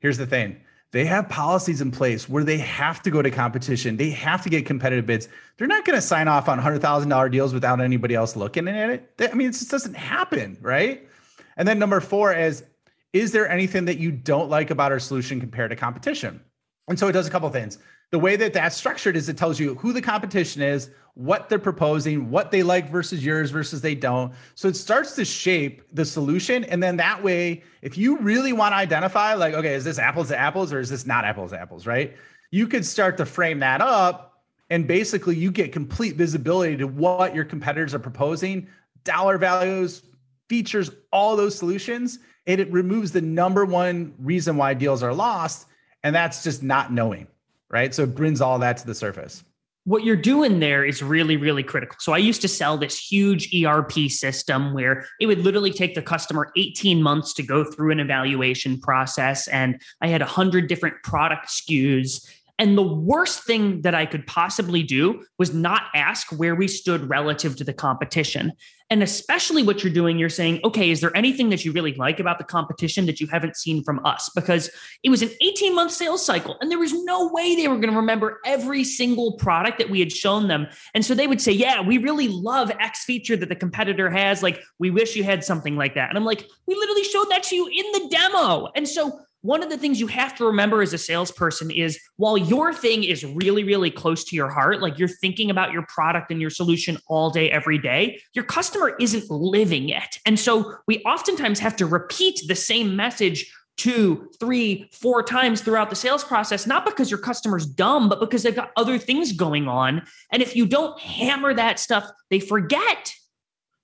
Here's 0.00 0.18
the 0.18 0.26
thing 0.26 0.60
they 0.90 1.04
have 1.04 1.28
policies 1.28 1.80
in 1.80 1.92
place 1.92 2.28
where 2.28 2.42
they 2.42 2.58
have 2.58 3.00
to 3.02 3.10
go 3.10 3.22
to 3.22 3.30
competition, 3.30 3.96
they 3.96 4.10
have 4.10 4.42
to 4.42 4.48
get 4.48 4.66
competitive 4.66 5.06
bids. 5.06 5.28
They're 5.56 5.68
not 5.68 5.84
going 5.84 5.96
to 5.96 6.02
sign 6.02 6.26
off 6.26 6.48
on 6.48 6.58
$100,000 6.58 7.30
deals 7.30 7.54
without 7.54 7.80
anybody 7.80 8.16
else 8.16 8.34
looking 8.34 8.66
at 8.66 8.90
it. 8.90 9.12
I 9.20 9.34
mean, 9.34 9.50
it 9.50 9.52
just 9.52 9.70
doesn't 9.70 9.94
happen. 9.94 10.58
Right. 10.60 11.08
And 11.56 11.68
then 11.68 11.78
number 11.78 12.00
four 12.00 12.32
is, 12.34 12.64
is 13.12 13.30
there 13.30 13.48
anything 13.48 13.84
that 13.84 13.98
you 13.98 14.10
don't 14.10 14.50
like 14.50 14.70
about 14.70 14.90
our 14.90 14.98
solution 14.98 15.40
compared 15.40 15.70
to 15.70 15.76
competition? 15.76 16.40
And 16.88 16.98
so 16.98 17.06
it 17.06 17.12
does 17.12 17.26
a 17.26 17.30
couple 17.30 17.48
things 17.50 17.78
the 18.10 18.18
way 18.18 18.36
that 18.36 18.52
that's 18.54 18.76
structured 18.76 19.16
is 19.16 19.28
it 19.28 19.36
tells 19.36 19.60
you 19.60 19.74
who 19.74 19.92
the 19.92 20.00
competition 20.00 20.62
is, 20.62 20.90
what 21.14 21.48
they're 21.48 21.58
proposing, 21.58 22.30
what 22.30 22.50
they 22.50 22.62
like 22.62 22.90
versus 22.90 23.24
yours 23.24 23.50
versus 23.50 23.80
they 23.80 23.94
don't. 23.94 24.32
So 24.54 24.68
it 24.68 24.76
starts 24.76 25.14
to 25.16 25.24
shape 25.24 25.82
the 25.92 26.04
solution. 26.04 26.64
And 26.64 26.82
then 26.82 26.96
that 26.98 27.22
way, 27.22 27.64
if 27.82 27.98
you 27.98 28.18
really 28.18 28.52
want 28.52 28.72
to 28.72 28.76
identify, 28.76 29.34
like, 29.34 29.52
okay, 29.52 29.74
is 29.74 29.84
this 29.84 29.98
apples 29.98 30.28
to 30.28 30.38
apples 30.38 30.72
or 30.72 30.80
is 30.80 30.88
this 30.88 31.06
not 31.06 31.24
apples 31.24 31.50
to 31.50 31.60
apples, 31.60 31.86
right? 31.86 32.16
You 32.50 32.66
could 32.66 32.86
start 32.86 33.16
to 33.18 33.26
frame 33.26 33.58
that 33.60 33.80
up. 33.80 34.42
And 34.70 34.86
basically, 34.86 35.34
you 35.34 35.50
get 35.50 35.72
complete 35.72 36.16
visibility 36.16 36.76
to 36.76 36.86
what 36.86 37.34
your 37.34 37.44
competitors 37.44 37.94
are 37.94 37.98
proposing, 37.98 38.68
dollar 39.02 39.38
values, 39.38 40.02
features, 40.48 40.90
all 41.10 41.36
those 41.36 41.56
solutions. 41.56 42.18
And 42.46 42.60
it 42.60 42.70
removes 42.70 43.12
the 43.12 43.22
number 43.22 43.64
one 43.64 44.14
reason 44.18 44.56
why 44.56 44.74
deals 44.74 45.02
are 45.02 45.14
lost. 45.14 45.66
And 46.04 46.14
that's 46.14 46.44
just 46.44 46.62
not 46.62 46.92
knowing 46.92 47.26
right? 47.70 47.94
So 47.94 48.04
it 48.04 48.14
brings 48.14 48.40
all 48.40 48.58
that 48.60 48.76
to 48.78 48.86
the 48.86 48.94
surface. 48.94 49.44
What 49.84 50.04
you're 50.04 50.16
doing 50.16 50.60
there 50.60 50.84
is 50.84 51.02
really, 51.02 51.38
really 51.38 51.62
critical. 51.62 51.96
So 51.98 52.12
I 52.12 52.18
used 52.18 52.42
to 52.42 52.48
sell 52.48 52.76
this 52.76 52.98
huge 52.98 53.54
ERP 53.54 54.10
system 54.10 54.74
where 54.74 55.06
it 55.18 55.26
would 55.26 55.38
literally 55.38 55.72
take 55.72 55.94
the 55.94 56.02
customer 56.02 56.52
18 56.56 57.02
months 57.02 57.32
to 57.34 57.42
go 57.42 57.64
through 57.64 57.92
an 57.92 58.00
evaluation 58.00 58.78
process. 58.80 59.48
And 59.48 59.80
I 60.02 60.08
had 60.08 60.20
100 60.20 60.68
different 60.68 60.96
product 61.04 61.46
SKUs 61.46 62.20
and 62.58 62.76
the 62.76 62.82
worst 62.82 63.44
thing 63.44 63.82
that 63.82 63.94
I 63.94 64.04
could 64.04 64.26
possibly 64.26 64.82
do 64.82 65.24
was 65.38 65.54
not 65.54 65.82
ask 65.94 66.28
where 66.32 66.56
we 66.56 66.66
stood 66.66 67.08
relative 67.08 67.54
to 67.56 67.64
the 67.64 67.72
competition. 67.72 68.52
And 68.90 69.02
especially 69.02 69.62
what 69.62 69.84
you're 69.84 69.92
doing, 69.92 70.18
you're 70.18 70.30
saying, 70.30 70.60
okay, 70.64 70.90
is 70.90 71.02
there 71.02 71.14
anything 71.14 71.50
that 71.50 71.64
you 71.64 71.72
really 71.72 71.92
like 71.94 72.20
about 72.20 72.38
the 72.38 72.44
competition 72.44 73.04
that 73.06 73.20
you 73.20 73.26
haven't 73.26 73.56
seen 73.56 73.84
from 73.84 74.04
us? 74.06 74.30
Because 74.34 74.70
it 75.02 75.10
was 75.10 75.20
an 75.20 75.30
18 75.42 75.74
month 75.74 75.92
sales 75.92 76.24
cycle, 76.24 76.56
and 76.60 76.70
there 76.70 76.78
was 76.78 76.94
no 77.04 77.28
way 77.28 77.54
they 77.54 77.68
were 77.68 77.76
going 77.76 77.90
to 77.90 77.96
remember 77.96 78.40
every 78.46 78.84
single 78.84 79.32
product 79.32 79.78
that 79.78 79.90
we 79.90 80.00
had 80.00 80.10
shown 80.10 80.48
them. 80.48 80.66
And 80.94 81.04
so 81.04 81.14
they 81.14 81.26
would 81.26 81.40
say, 81.40 81.52
yeah, 81.52 81.82
we 81.82 81.98
really 81.98 82.28
love 82.28 82.70
X 82.80 83.04
feature 83.04 83.36
that 83.36 83.50
the 83.50 83.56
competitor 83.56 84.08
has. 84.08 84.42
Like, 84.42 84.62
we 84.78 84.90
wish 84.90 85.16
you 85.16 85.24
had 85.24 85.44
something 85.44 85.76
like 85.76 85.94
that. 85.94 86.08
And 86.08 86.16
I'm 86.16 86.24
like, 86.24 86.48
we 86.66 86.74
literally 86.74 87.04
showed 87.04 87.28
that 87.30 87.42
to 87.44 87.56
you 87.56 87.66
in 87.66 87.92
the 87.92 88.08
demo. 88.08 88.68
And 88.74 88.88
so 88.88 89.20
one 89.48 89.62
of 89.62 89.70
the 89.70 89.78
things 89.78 89.98
you 89.98 90.08
have 90.08 90.36
to 90.36 90.44
remember 90.44 90.82
as 90.82 90.92
a 90.92 90.98
salesperson 90.98 91.70
is 91.70 91.98
while 92.16 92.36
your 92.36 92.70
thing 92.70 93.02
is 93.02 93.24
really, 93.24 93.64
really 93.64 93.90
close 93.90 94.22
to 94.24 94.36
your 94.36 94.50
heart, 94.50 94.82
like 94.82 94.98
you're 94.98 95.08
thinking 95.08 95.50
about 95.50 95.72
your 95.72 95.86
product 95.88 96.30
and 96.30 96.38
your 96.38 96.50
solution 96.50 96.98
all 97.06 97.30
day, 97.30 97.50
every 97.50 97.78
day, 97.78 98.20
your 98.34 98.44
customer 98.44 98.94
isn't 99.00 99.30
living 99.30 99.88
it. 99.88 100.18
And 100.26 100.38
so 100.38 100.74
we 100.86 100.98
oftentimes 101.04 101.60
have 101.60 101.74
to 101.76 101.86
repeat 101.86 102.42
the 102.46 102.54
same 102.54 102.94
message 102.94 103.50
two, 103.78 104.28
three, 104.38 104.90
four 104.92 105.22
times 105.22 105.62
throughout 105.62 105.88
the 105.88 105.96
sales 105.96 106.24
process, 106.24 106.66
not 106.66 106.84
because 106.84 107.10
your 107.10 107.20
customer's 107.20 107.64
dumb, 107.64 108.10
but 108.10 108.20
because 108.20 108.42
they've 108.42 108.54
got 108.54 108.72
other 108.76 108.98
things 108.98 109.32
going 109.32 109.66
on. 109.66 110.02
And 110.30 110.42
if 110.42 110.56
you 110.56 110.66
don't 110.66 111.00
hammer 111.00 111.54
that 111.54 111.78
stuff, 111.78 112.06
they 112.28 112.38
forget. 112.38 113.14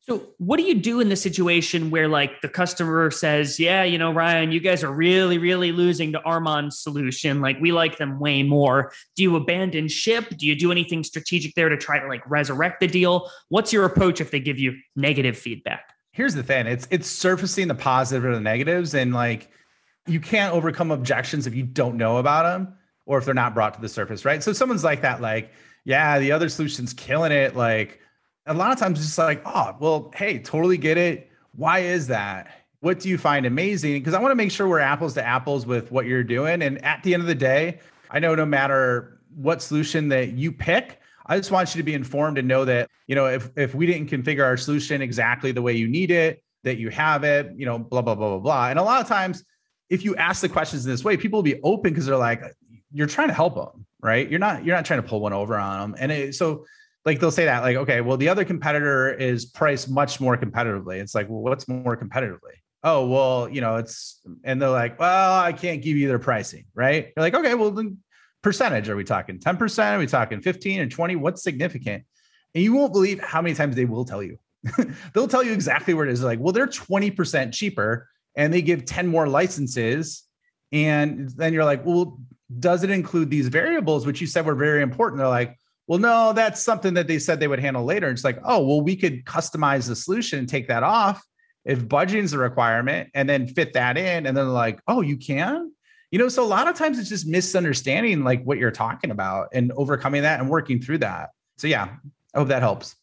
So, 0.06 0.34
what 0.36 0.58
do 0.58 0.64
you 0.64 0.74
do 0.74 1.00
in 1.00 1.08
the 1.08 1.16
situation 1.16 1.88
where, 1.88 2.08
like, 2.08 2.42
the 2.42 2.48
customer 2.48 3.10
says, 3.10 3.58
"Yeah, 3.58 3.84
you 3.84 3.96
know, 3.96 4.12
Ryan, 4.12 4.52
you 4.52 4.60
guys 4.60 4.84
are 4.84 4.92
really, 4.92 5.38
really 5.38 5.72
losing 5.72 6.12
to 6.12 6.20
Armand's 6.24 6.78
solution. 6.78 7.40
Like, 7.40 7.58
we 7.58 7.72
like 7.72 7.96
them 7.96 8.18
way 8.20 8.42
more." 8.42 8.92
Do 9.16 9.22
you 9.22 9.34
abandon 9.34 9.88
ship? 9.88 10.28
Do 10.36 10.46
you 10.46 10.56
do 10.56 10.70
anything 10.70 11.04
strategic 11.04 11.54
there 11.54 11.70
to 11.70 11.78
try 11.78 11.98
to 11.98 12.06
like 12.06 12.22
resurrect 12.28 12.80
the 12.80 12.86
deal? 12.86 13.30
What's 13.48 13.72
your 13.72 13.86
approach 13.86 14.20
if 14.20 14.30
they 14.30 14.40
give 14.40 14.58
you 14.58 14.74
negative 14.94 15.38
feedback? 15.38 15.94
Here's 16.12 16.34
the 16.34 16.42
thing: 16.42 16.66
it's 16.66 16.86
it's 16.90 17.08
surfacing 17.08 17.68
the 17.68 17.74
positive 17.74 18.26
or 18.26 18.34
the 18.34 18.40
negatives, 18.40 18.94
and 18.94 19.14
like, 19.14 19.50
you 20.06 20.20
can't 20.20 20.52
overcome 20.52 20.90
objections 20.90 21.46
if 21.46 21.54
you 21.54 21.62
don't 21.62 21.96
know 21.96 22.18
about 22.18 22.42
them 22.42 22.74
or 23.06 23.16
if 23.16 23.24
they're 23.24 23.32
not 23.32 23.54
brought 23.54 23.72
to 23.74 23.80
the 23.80 23.88
surface, 23.88 24.26
right? 24.26 24.42
So, 24.42 24.52
someone's 24.52 24.84
like 24.84 25.00
that, 25.00 25.22
like, 25.22 25.50
"Yeah, 25.84 26.18
the 26.18 26.32
other 26.32 26.50
solution's 26.50 26.92
killing 26.92 27.32
it," 27.32 27.56
like 27.56 28.00
a 28.46 28.54
lot 28.54 28.72
of 28.72 28.78
times 28.78 28.98
it's 28.98 29.08
just 29.08 29.18
like, 29.18 29.42
oh, 29.44 29.76
well, 29.80 30.12
hey, 30.14 30.38
totally 30.38 30.76
get 30.76 30.98
it. 30.98 31.30
Why 31.56 31.80
is 31.80 32.08
that? 32.08 32.64
What 32.80 33.00
do 33.00 33.08
you 33.08 33.16
find 33.16 33.46
amazing? 33.46 33.94
Because 33.94 34.14
I 34.14 34.20
want 34.20 34.32
to 34.32 34.36
make 34.36 34.50
sure 34.50 34.68
we're 34.68 34.80
apples 34.80 35.14
to 35.14 35.24
apples 35.26 35.66
with 35.66 35.90
what 35.90 36.06
you're 36.06 36.24
doing. 36.24 36.62
And 36.62 36.84
at 36.84 37.02
the 37.02 37.14
end 37.14 37.22
of 37.22 37.26
the 37.26 37.34
day, 37.34 37.80
I 38.10 38.18
know 38.18 38.34
no 38.34 38.44
matter 38.44 39.20
what 39.34 39.62
solution 39.62 40.08
that 40.10 40.32
you 40.32 40.52
pick, 40.52 41.00
I 41.26 41.38
just 41.38 41.50
want 41.50 41.74
you 41.74 41.78
to 41.78 41.82
be 41.82 41.94
informed 41.94 42.36
and 42.36 42.46
know 42.46 42.66
that, 42.66 42.90
you 43.06 43.14
know, 43.14 43.26
if 43.26 43.50
if 43.56 43.74
we 43.74 43.86
didn't 43.86 44.10
configure 44.10 44.44
our 44.44 44.58
solution 44.58 45.00
exactly 45.00 45.52
the 45.52 45.62
way 45.62 45.72
you 45.72 45.88
need 45.88 46.10
it, 46.10 46.42
that 46.64 46.76
you 46.76 46.90
have 46.90 47.24
it, 47.24 47.52
you 47.56 47.64
know, 47.64 47.78
blah, 47.78 48.02
blah, 48.02 48.14
blah, 48.14 48.30
blah, 48.30 48.38
blah. 48.38 48.68
And 48.68 48.78
a 48.78 48.82
lot 48.82 49.00
of 49.00 49.08
times, 49.08 49.42
if 49.88 50.04
you 50.04 50.14
ask 50.16 50.42
the 50.42 50.48
questions 50.48 50.84
in 50.84 50.90
this 50.90 51.04
way, 51.04 51.16
people 51.16 51.38
will 51.38 51.42
be 51.42 51.60
open 51.62 51.92
because 51.92 52.06
they're 52.06 52.16
like, 52.16 52.42
you're 52.92 53.06
trying 53.06 53.28
to 53.28 53.34
help 53.34 53.54
them, 53.54 53.86
right? 54.02 54.30
You're 54.30 54.38
not, 54.38 54.64
you're 54.64 54.76
not 54.76 54.84
trying 54.84 55.02
to 55.02 55.08
pull 55.08 55.20
one 55.20 55.32
over 55.32 55.56
on 55.56 55.92
them. 55.92 55.96
And 56.00 56.12
it, 56.12 56.34
so 56.34 56.66
like 57.04 57.20
they'll 57.20 57.30
say 57.30 57.44
that 57.44 57.62
like 57.62 57.76
okay 57.76 58.00
well 58.00 58.16
the 58.16 58.28
other 58.28 58.44
competitor 58.44 59.12
is 59.12 59.44
priced 59.44 59.90
much 59.90 60.20
more 60.20 60.36
competitively. 60.36 61.00
It's 61.00 61.14
like 61.14 61.28
well 61.28 61.40
what's 61.40 61.68
more 61.68 61.96
competitively? 61.96 62.56
Oh 62.82 63.06
well 63.06 63.48
you 63.48 63.60
know 63.60 63.76
it's 63.76 64.20
and 64.42 64.60
they're 64.60 64.70
like 64.70 64.98
well 64.98 65.40
i 65.40 65.52
can't 65.52 65.82
give 65.82 65.96
you 65.96 66.08
their 66.08 66.18
pricing 66.18 66.64
right? 66.74 67.12
You're 67.16 67.22
like 67.22 67.34
okay 67.34 67.54
well 67.54 67.70
then 67.70 67.98
percentage 68.42 68.88
are 68.88 68.96
we 68.96 69.04
talking 69.04 69.38
10% 69.38 69.92
are 69.92 69.98
we 69.98 70.06
talking 70.06 70.40
15 70.40 70.80
and 70.80 70.90
20 70.90 71.16
what's 71.16 71.42
significant? 71.42 72.04
And 72.54 72.62
you 72.62 72.72
won't 72.72 72.92
believe 72.92 73.20
how 73.20 73.42
many 73.42 73.54
times 73.54 73.74
they 73.74 73.84
will 73.84 74.04
tell 74.04 74.22
you. 74.22 74.38
They'll 75.12 75.26
tell 75.26 75.42
you 75.42 75.52
exactly 75.52 75.92
where 75.92 76.06
it 76.06 76.12
is. 76.12 76.20
They're 76.20 76.30
like 76.30 76.40
well 76.40 76.52
they're 76.52 76.66
20% 76.66 77.52
cheaper 77.52 78.08
and 78.36 78.52
they 78.52 78.62
give 78.62 78.84
10 78.84 79.06
more 79.06 79.28
licenses 79.28 80.22
and 80.72 81.28
then 81.30 81.52
you're 81.52 81.64
like 81.64 81.84
well 81.84 82.18
does 82.60 82.84
it 82.84 82.90
include 82.90 83.30
these 83.30 83.48
variables 83.48 84.06
which 84.06 84.20
you 84.20 84.26
said 84.26 84.46
were 84.46 84.54
very 84.54 84.82
important? 84.82 85.18
They're 85.18 85.28
like 85.28 85.58
well, 85.86 85.98
no, 85.98 86.32
that's 86.32 86.62
something 86.62 86.94
that 86.94 87.06
they 87.06 87.18
said 87.18 87.40
they 87.40 87.48
would 87.48 87.60
handle 87.60 87.84
later. 87.84 88.08
It's 88.10 88.24
like, 88.24 88.38
oh, 88.44 88.64
well, 88.66 88.80
we 88.80 88.96
could 88.96 89.24
customize 89.24 89.86
the 89.86 89.96
solution 89.96 90.38
and 90.38 90.48
take 90.48 90.68
that 90.68 90.82
off 90.82 91.22
if 91.64 91.80
budgeting 91.86 92.22
is 92.22 92.32
a 92.32 92.38
requirement 92.38 93.10
and 93.14 93.28
then 93.28 93.46
fit 93.46 93.72
that 93.74 93.96
in. 93.98 94.26
And 94.26 94.36
then 94.36 94.48
like, 94.52 94.80
oh, 94.88 95.00
you 95.02 95.16
can? 95.16 95.72
You 96.10 96.18
know, 96.18 96.28
so 96.28 96.42
a 96.42 96.46
lot 96.46 96.68
of 96.68 96.76
times 96.76 96.98
it's 96.98 97.08
just 97.08 97.26
misunderstanding 97.26 98.24
like 98.24 98.42
what 98.44 98.58
you're 98.58 98.70
talking 98.70 99.10
about 99.10 99.48
and 99.52 99.72
overcoming 99.72 100.22
that 100.22 100.40
and 100.40 100.48
working 100.48 100.80
through 100.80 100.98
that. 100.98 101.30
So 101.58 101.66
yeah, 101.66 101.88
I 102.34 102.38
hope 102.38 102.48
that 102.48 102.62
helps. 102.62 102.96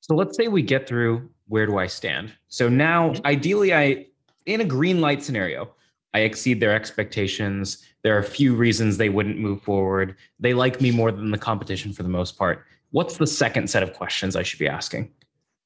So 0.00 0.14
let's 0.14 0.36
say 0.36 0.48
we 0.48 0.62
get 0.62 0.86
through 0.86 1.28
where 1.48 1.66
do 1.66 1.78
I 1.78 1.86
stand? 1.86 2.34
So 2.48 2.68
now 2.68 3.10
mm-hmm. 3.10 3.26
ideally 3.26 3.74
I 3.74 4.06
in 4.46 4.60
a 4.60 4.64
green 4.64 5.00
light 5.00 5.22
scenario, 5.22 5.74
I 6.14 6.20
exceed 6.20 6.60
their 6.60 6.74
expectations. 6.74 7.84
There 8.08 8.16
are 8.16 8.20
a 8.20 8.24
few 8.24 8.54
reasons 8.54 8.96
they 8.96 9.10
wouldn't 9.10 9.38
move 9.38 9.60
forward. 9.60 10.16
They 10.40 10.54
like 10.54 10.80
me 10.80 10.90
more 10.90 11.12
than 11.12 11.30
the 11.30 11.36
competition 11.36 11.92
for 11.92 12.02
the 12.02 12.08
most 12.08 12.38
part. 12.38 12.64
What's 12.90 13.18
the 13.18 13.26
second 13.26 13.68
set 13.68 13.82
of 13.82 13.92
questions 13.92 14.34
I 14.34 14.42
should 14.42 14.58
be 14.58 14.66
asking? 14.66 15.10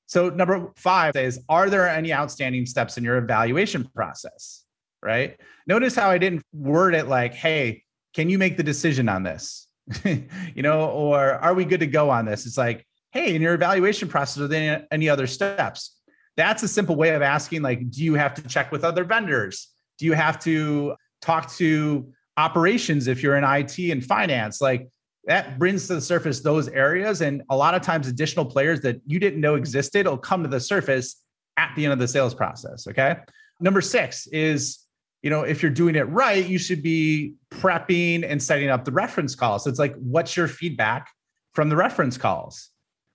So 0.07 0.29
number 0.29 0.73
five 0.75 1.15
is, 1.15 1.39
are 1.49 1.71
there 1.71 1.89
any 1.89 2.13
outstanding 2.13 2.67
steps 2.67 2.99
in 2.99 3.05
your 3.05 3.19
evaluation 3.19 3.85
process? 3.95 4.65
Right. 5.01 5.39
Notice 5.69 5.95
how 5.95 6.11
I 6.11 6.19
didn't 6.19 6.43
word 6.53 6.97
it 6.97 7.07
like, 7.07 7.33
hey, 7.33 7.85
can 8.13 8.29
you 8.29 8.39
make 8.39 8.57
the 8.57 8.65
decision 8.65 9.09
on 9.09 9.23
this? 9.23 9.69
you 10.05 10.63
know, 10.63 10.91
or 10.91 11.35
are 11.35 11.55
we 11.55 11.65
good 11.65 11.79
to 11.79 11.87
go 11.87 12.11
on 12.11 12.25
this? 12.25 12.45
It's 12.45 12.59
like, 12.59 12.85
hey, 13.13 13.37
in 13.37 13.41
your 13.41 13.55
evaluation 13.55 14.09
process, 14.09 14.43
are 14.43 14.49
there 14.49 14.85
any 14.91 15.09
other 15.09 15.29
steps? 15.29 15.97
That's 16.37 16.65
a 16.65 16.69
simple 16.69 16.97
way 16.97 17.11
of 17.11 17.23
asking, 17.23 17.63
like, 17.63 17.89
do 17.89 18.03
you 18.03 18.15
have 18.15 18.35
to 18.35 18.43
check 18.43 18.73
with 18.73 18.83
other 18.83 19.05
vendors? 19.05 19.69
Do 19.97 20.07
you 20.07 20.15
have 20.15 20.41
to 20.41 20.97
talk 21.21 21.49
to 21.53 22.13
operations 22.37 23.07
if 23.07 23.23
you're 23.23 23.37
in 23.37 23.45
IT 23.45 23.79
and 23.79 24.05
finance? 24.05 24.61
Like 24.61 24.89
that 25.25 25.59
brings 25.59 25.87
to 25.87 25.95
the 25.95 26.01
surface 26.01 26.41
those 26.41 26.69
areas. 26.69 27.21
And 27.21 27.43
a 27.51 27.57
lot 27.57 27.75
of 27.75 27.83
times, 27.83 28.09
additional 28.09 28.45
players 28.45 28.81
that 28.81 29.01
you 29.07 29.19
didn't 29.19 29.41
know 29.41 29.55
existed 29.55 30.07
will 30.07 30.19
come 30.19 30.43
to 30.43 30.49
the 30.49 30.61
surface 30.61 31.23
at 31.57 31.73
the 31.77 31.85
end 31.85 31.93
of 31.93 31.99
the 31.99 32.09
sales 32.09 32.35
process. 32.35 32.87
Okay. 32.87 33.17
Number 33.61 33.81
six 33.81 34.27
is, 34.29 34.81
you 35.23 35.31
know, 35.31 35.43
if 35.43 35.63
you're 35.63 35.71
doing 35.71 35.95
it 35.95 36.09
right, 36.09 36.45
you 36.45 36.59
should 36.59 36.83
be 36.83 37.35
prepping 37.51 38.29
and 38.29 38.43
setting 38.43 38.69
up 38.69 38.85
the 38.85 38.93
reference 38.93 39.35
calls. 39.35 39.65
So 39.65 39.71
it's 39.71 39.79
like, 39.79 39.95
what's 39.97 40.37
your 40.37 40.49
feedback 40.49 41.09
from 41.55 41.69
the 41.69 41.77
reference 41.77 42.17
calls? 42.17 42.71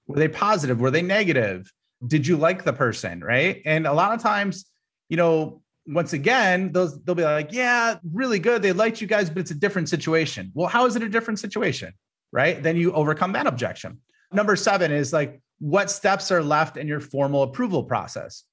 Were 0.08 0.16
they 0.16 0.30
positive? 0.30 0.80
Were 0.80 0.92
they 0.92 1.02
negative? 1.02 1.70
Did 2.06 2.26
you 2.26 2.38
like 2.38 2.64
the 2.64 2.72
person? 2.72 3.22
Right. 3.22 3.62
And 3.66 3.86
a 3.86 3.94
lot 3.94 4.14
of 4.14 4.22
times, 4.22 4.66
you 5.10 5.18
know, 5.18 5.62
once 5.88 6.14
again, 6.14 6.72
those 6.72 7.02
they'll 7.04 7.16
be 7.16 7.24
like, 7.24 7.52
yeah, 7.52 7.98
really 8.14 8.40
good. 8.40 8.62
They 8.62 8.74
liked 8.74 9.02
you 9.02 9.08
guys, 9.08 9.30
but 9.30 9.40
it's 9.40 9.52
a 9.52 9.56
different 9.56 9.90
situation. 9.90 10.52
Well, 10.54 10.68
how 10.68 10.86
is 10.86 10.96
it 10.96 11.04
a 11.04 11.10
different 11.10 11.40
situation? 11.40 11.94
Right. 12.32 12.62
Then 12.62 12.76
you 12.76 12.92
overcome 12.92 13.32
that 13.34 13.48
objection. 13.48 14.00
Number 14.32 14.56
seven 14.56 14.92
is 14.92 15.14
like, 15.14 15.42
what 15.60 15.90
steps 15.90 16.32
are 16.32 16.44
left 16.44 16.78
in 16.78 16.88
your 16.88 17.00
formal 17.00 17.44
approval 17.44 17.84
process? 17.84 18.44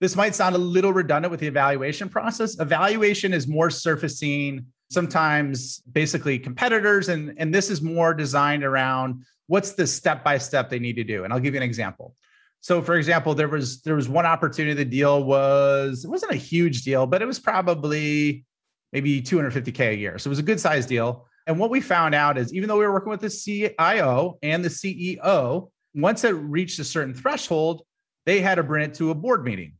This 0.00 0.14
might 0.14 0.34
sound 0.34 0.54
a 0.54 0.58
little 0.58 0.92
redundant 0.92 1.30
with 1.30 1.40
the 1.40 1.46
evaluation 1.46 2.08
process. 2.08 2.58
Evaluation 2.60 3.32
is 3.32 3.48
more 3.48 3.70
surfacing 3.70 4.66
sometimes 4.88 5.80
basically 5.80 6.38
competitors, 6.38 7.08
and, 7.08 7.34
and 7.38 7.52
this 7.52 7.70
is 7.70 7.82
more 7.82 8.14
designed 8.14 8.62
around 8.62 9.24
what's 9.48 9.72
the 9.72 9.86
step 9.86 10.22
by 10.22 10.38
step 10.38 10.70
they 10.70 10.78
need 10.78 10.96
to 10.96 11.04
do. 11.04 11.24
And 11.24 11.32
I'll 11.32 11.40
give 11.40 11.54
you 11.54 11.60
an 11.60 11.66
example. 11.66 12.14
So 12.60 12.82
for 12.82 12.96
example, 12.96 13.34
there 13.34 13.48
was 13.48 13.80
there 13.82 13.94
was 13.94 14.08
one 14.08 14.26
opportunity. 14.26 14.74
The 14.74 14.84
deal 14.84 15.22
was 15.22 16.04
it 16.04 16.08
wasn't 16.08 16.32
a 16.32 16.36
huge 16.36 16.82
deal, 16.82 17.06
but 17.06 17.22
it 17.22 17.26
was 17.26 17.38
probably 17.38 18.44
maybe 18.92 19.22
250k 19.22 19.90
a 19.90 19.96
year. 19.96 20.18
So 20.18 20.28
it 20.28 20.30
was 20.30 20.38
a 20.38 20.44
good 20.44 20.60
size 20.60 20.86
deal. 20.86 21.26
And 21.46 21.58
what 21.58 21.70
we 21.70 21.80
found 21.80 22.14
out 22.14 22.38
is 22.38 22.52
even 22.52 22.68
though 22.68 22.78
we 22.78 22.86
were 22.86 22.92
working 22.92 23.10
with 23.10 23.20
the 23.20 23.30
CIO 23.30 24.38
and 24.42 24.64
the 24.64 24.68
CEO, 24.68 25.70
once 25.94 26.24
it 26.24 26.30
reached 26.30 26.78
a 26.78 26.84
certain 26.84 27.14
threshold, 27.14 27.82
they 28.24 28.40
had 28.40 28.56
to 28.56 28.62
bring 28.62 28.84
it 28.84 28.94
to 28.94 29.10
a 29.10 29.14
board 29.14 29.44
meeting. 29.44 29.74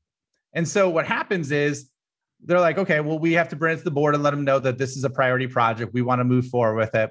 And 0.52 0.66
so 0.66 0.88
what 0.88 1.06
happens 1.06 1.50
is 1.50 1.90
they're 2.44 2.60
like, 2.60 2.78
okay, 2.78 3.00
well, 3.00 3.18
we 3.18 3.32
have 3.32 3.48
to 3.48 3.56
bring 3.56 3.74
it 3.74 3.78
to 3.78 3.84
the 3.84 3.90
board 3.90 4.14
and 4.14 4.22
let 4.22 4.30
them 4.30 4.44
know 4.44 4.58
that 4.58 4.78
this 4.78 4.96
is 4.96 5.04
a 5.04 5.10
priority 5.10 5.46
project. 5.46 5.92
We 5.92 6.02
want 6.02 6.20
to 6.20 6.24
move 6.24 6.46
forward 6.46 6.76
with 6.76 6.94
it. 6.94 7.10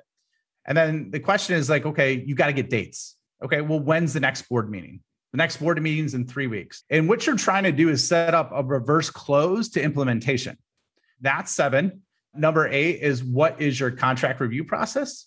And 0.66 0.78
then 0.78 1.12
the 1.12 1.20
question 1.20 1.56
is 1.56 1.70
like, 1.70 1.86
okay, 1.86 2.24
you 2.26 2.36
got 2.36 2.48
to 2.48 2.54
get 2.54 2.70
dates. 2.70 3.18
Okay, 3.44 3.62
well, 3.62 3.80
when's 3.80 4.14
the 4.14 4.20
next 4.20 4.44
board 4.50 4.70
meeting? 4.70 5.02
The 5.36 5.44
next 5.44 5.58
board 5.58 5.82
meeting's 5.84 6.14
in 6.14 6.26
three 6.26 6.48
weeks. 6.48 6.84
And 6.90 7.10
what 7.10 7.28
you're 7.28 7.36
trying 7.36 7.66
to 7.66 7.74
do 7.74 7.90
is 7.90 8.08
set 8.08 8.34
up 8.34 8.52
a 8.54 8.64
reverse 8.64 9.10
close 9.10 9.68
to 9.72 9.84
implementation. 9.84 10.58
That's 11.20 11.52
seven. 11.52 12.04
Number 12.34 12.70
eight 12.70 13.02
is 13.02 13.22
what 13.22 13.62
is 13.62 13.78
your 13.78 13.92
contract 13.92 14.40
review 14.40 14.64
process? 14.64 15.26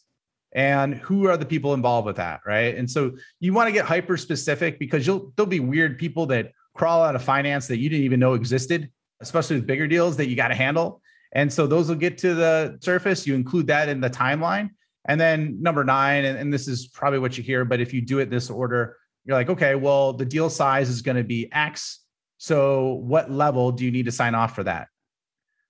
And 0.53 0.95
who 0.95 1.29
are 1.29 1.37
the 1.37 1.45
people 1.45 1.75
involved 1.75 2.07
with 2.07 2.17
that? 2.17 2.41
Right. 2.47 2.75
And 2.75 2.91
so 2.91 3.19
you 3.38 3.53
want 3.53 3.69
to 3.69 3.73
get 3.73 3.85
hyper 3.85 4.17
specific 4.17 4.79
because 4.79 5.07
you'll 5.07 5.31
there'll 5.37 5.47
be 5.47 5.61
weird 5.61 5.99
people 5.99 6.25
that 6.29 6.53
crawl 6.75 7.03
out 7.03 7.15
of 7.15 7.23
finance 7.23 7.67
that 7.67 7.77
you 7.77 7.91
didn't 7.91 8.07
even 8.07 8.19
know 8.19 8.33
existed, 8.33 8.91
especially 9.21 9.57
with 9.57 9.67
bigger 9.67 9.87
deals 9.87 10.17
that 10.17 10.31
you 10.31 10.37
got 10.37 10.49
to 10.49 10.55
handle. 10.55 11.03
And 11.33 11.53
so 11.53 11.67
those 11.67 11.91
will 11.91 11.97
get 11.97 12.17
to 12.19 12.35
the 12.35 12.79
surface. 12.81 13.27
You 13.27 13.35
include 13.35 13.67
that 13.67 13.91
in 13.91 14.00
the 14.00 14.09
timeline. 14.09 14.71
And 15.05 15.21
then 15.21 15.61
number 15.61 15.85
nine, 15.85 16.25
and, 16.25 16.38
and 16.38 16.50
this 16.50 16.67
is 16.67 16.87
probably 16.87 17.19
what 17.19 17.37
you 17.37 17.45
hear, 17.45 17.67
but 17.67 17.79
if 17.79 17.93
you 17.93 18.00
do 18.00 18.21
it 18.21 18.31
this 18.31 18.49
order, 18.49 18.97
you're 19.29 19.37
like, 19.37 19.51
okay, 19.51 19.75
well, 19.75 20.14
the 20.14 20.25
deal 20.25 20.49
size 20.49 20.88
is 20.88 21.03
going 21.03 21.19
to 21.19 21.23
be 21.23 21.53
X. 21.53 22.01
So 22.38 22.95
what 22.95 23.31
level 23.31 23.71
do 23.71 23.85
you 23.85 23.91
need 23.91 24.07
to 24.07 24.12
sign 24.12 24.35
off 24.35 24.55
for 24.55 24.64
that? 24.64 24.88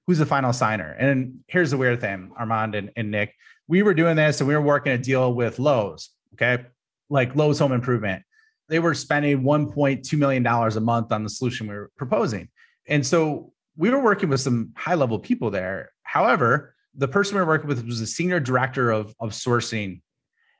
Who's 0.06 0.18
the 0.18 0.26
final 0.26 0.52
signer? 0.52 0.92
And 0.92 1.40
here's 1.48 1.72
the 1.72 1.76
weird 1.76 2.00
thing, 2.00 2.30
Armand 2.38 2.76
and, 2.76 2.92
and 2.94 3.10
Nick. 3.10 3.34
We 3.66 3.82
were 3.82 3.94
doing 3.94 4.14
this 4.14 4.40
and 4.40 4.46
we 4.46 4.54
were 4.54 4.62
working 4.62 4.92
a 4.92 4.98
deal 4.98 5.34
with 5.34 5.58
Lowe's, 5.58 6.10
okay? 6.34 6.66
Like 7.10 7.34
Lowe's 7.34 7.58
Home 7.58 7.72
Improvement. 7.72 8.22
They 8.68 8.78
were 8.78 8.94
spending 8.94 9.42
$1.2 9.42 10.18
million 10.18 10.46
a 10.46 10.80
month 10.80 11.10
on 11.10 11.24
the 11.24 11.28
solution 11.28 11.66
we 11.66 11.74
were 11.74 11.90
proposing. 11.96 12.50
And 12.86 13.04
so 13.04 13.52
we 13.76 13.90
were 13.90 14.02
working 14.02 14.28
with 14.28 14.40
some 14.40 14.72
high 14.76 14.94
level 14.94 15.18
people 15.18 15.50
there. 15.50 15.90
However, 16.04 16.76
the 16.94 17.08
person 17.08 17.34
we 17.34 17.40
were 17.40 17.48
working 17.48 17.66
with 17.66 17.84
was 17.84 18.00
a 18.00 18.06
senior 18.06 18.38
director 18.38 18.92
of, 18.92 19.16
of 19.18 19.30
sourcing. 19.30 20.00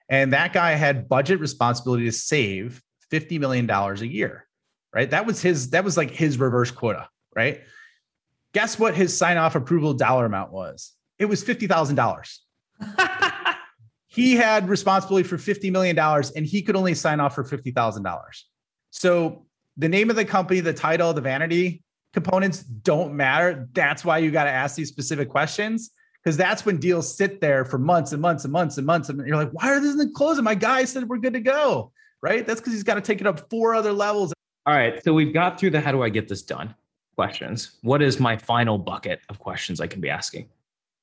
And 0.08 0.32
that 0.32 0.52
guy 0.52 0.72
had 0.72 1.08
budget 1.08 1.38
responsibility 1.38 2.04
to 2.04 2.12
save 2.12 2.82
$50 3.10 3.40
million 3.40 3.68
a 3.70 3.94
year, 4.04 4.46
right? 4.94 5.10
That 5.10 5.26
was 5.26 5.42
his, 5.42 5.70
that 5.70 5.84
was 5.84 5.96
like 5.96 6.10
his 6.10 6.38
reverse 6.38 6.70
quota, 6.70 7.08
right? 7.34 7.62
Guess 8.54 8.78
what 8.78 8.94
his 8.94 9.16
sign 9.16 9.36
off 9.36 9.54
approval 9.54 9.94
dollar 9.94 10.26
amount 10.26 10.52
was? 10.52 10.92
It 11.18 11.26
was 11.26 11.44
$50,000. 11.44 12.38
he 14.06 14.36
had 14.36 14.68
responsibility 14.68 15.26
for 15.28 15.36
$50 15.36 15.70
million 15.70 15.98
and 15.98 16.46
he 16.46 16.62
could 16.62 16.76
only 16.76 16.94
sign 16.94 17.20
off 17.20 17.34
for 17.34 17.44
$50,000. 17.44 18.20
So 18.90 19.46
the 19.76 19.88
name 19.88 20.10
of 20.10 20.16
the 20.16 20.24
company, 20.24 20.60
the 20.60 20.72
title, 20.72 21.12
the 21.12 21.20
vanity 21.20 21.82
components 22.12 22.62
don't 22.62 23.14
matter. 23.14 23.68
That's 23.72 24.04
why 24.04 24.18
you 24.18 24.30
got 24.30 24.44
to 24.44 24.50
ask 24.50 24.76
these 24.76 24.88
specific 24.88 25.28
questions 25.28 25.90
because 26.22 26.36
that's 26.36 26.66
when 26.66 26.78
deals 26.78 27.16
sit 27.16 27.40
there 27.40 27.64
for 27.64 27.78
months 27.78 28.12
and 28.12 28.20
months 28.20 28.44
and 28.44 28.52
months 28.52 28.76
and 28.78 28.86
months. 28.86 29.08
And 29.08 29.26
you're 29.26 29.36
like, 29.36 29.50
why 29.52 29.70
are 29.70 29.80
these 29.80 29.94
not 29.94 30.12
closing? 30.14 30.44
My 30.44 30.54
guy 30.54 30.84
said 30.84 31.08
we're 31.08 31.18
good 31.18 31.34
to 31.34 31.40
go 31.40 31.92
right? 32.22 32.46
That's 32.46 32.60
because 32.60 32.72
he's 32.72 32.82
got 32.82 32.94
to 32.94 33.00
take 33.00 33.20
it 33.20 33.26
up 33.26 33.48
four 33.50 33.74
other 33.74 33.92
levels. 33.92 34.32
All 34.66 34.74
right. 34.74 35.02
So 35.02 35.12
we've 35.12 35.32
got 35.32 35.58
through 35.58 35.70
the 35.70 35.80
how 35.80 35.92
do 35.92 36.02
I 36.02 36.08
get 36.08 36.28
this 36.28 36.42
done 36.42 36.74
questions. 37.14 37.78
What 37.82 38.02
is 38.02 38.20
my 38.20 38.36
final 38.36 38.78
bucket 38.78 39.20
of 39.28 39.38
questions 39.38 39.80
I 39.80 39.86
can 39.86 40.00
be 40.00 40.10
asking? 40.10 40.48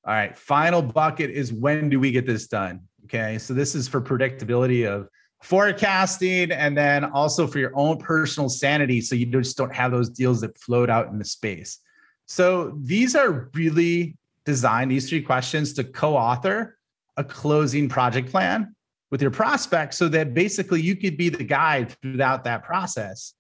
All 0.06 0.14
right. 0.14 0.38
Final 0.38 0.82
bucket 0.82 1.32
is 1.32 1.52
when 1.52 1.90
do 1.90 2.00
we 2.00 2.12
get 2.12 2.26
this 2.26 2.48
done? 2.48 2.82
Okay. 3.06 3.38
So 3.38 3.54
this 3.54 3.76
is 3.76 3.88
for 3.88 4.02
predictability 4.02 4.88
of 4.88 5.10
forecasting 5.42 6.52
and 6.52 6.78
then 6.78 7.06
also 7.06 7.48
for 7.48 7.60
your 7.60 7.72
own 7.76 7.98
personal 7.98 8.50
sanity. 8.50 9.02
So 9.02 9.16
you 9.16 9.26
just 9.26 9.58
don't 9.58 9.74
have 9.74 9.92
those 9.92 10.10
deals 10.10 10.42
that 10.42 10.58
float 10.58 10.90
out 10.90 11.08
in 11.08 11.18
the 11.18 11.26
space. 11.26 11.80
So 12.26 12.78
these 12.82 13.16
are 13.16 13.50
really 13.54 14.18
designed, 14.46 14.92
these 14.92 15.10
three 15.10 15.22
questions, 15.22 15.74
to 15.74 15.84
co 15.84 16.16
author 16.16 16.78
a 17.18 17.24
closing 17.24 17.88
project 17.88 18.30
plan 18.30 18.75
with 19.16 19.22
your 19.22 19.32
prospects 19.32 19.96
so 19.96 20.10
that 20.10 20.34
basically 20.34 20.82
you 20.82 20.94
could 20.94 21.16
be 21.16 21.30
the 21.30 21.42
guide 21.42 21.90
throughout 22.02 22.44
that 22.44 22.66
process. 22.66 23.34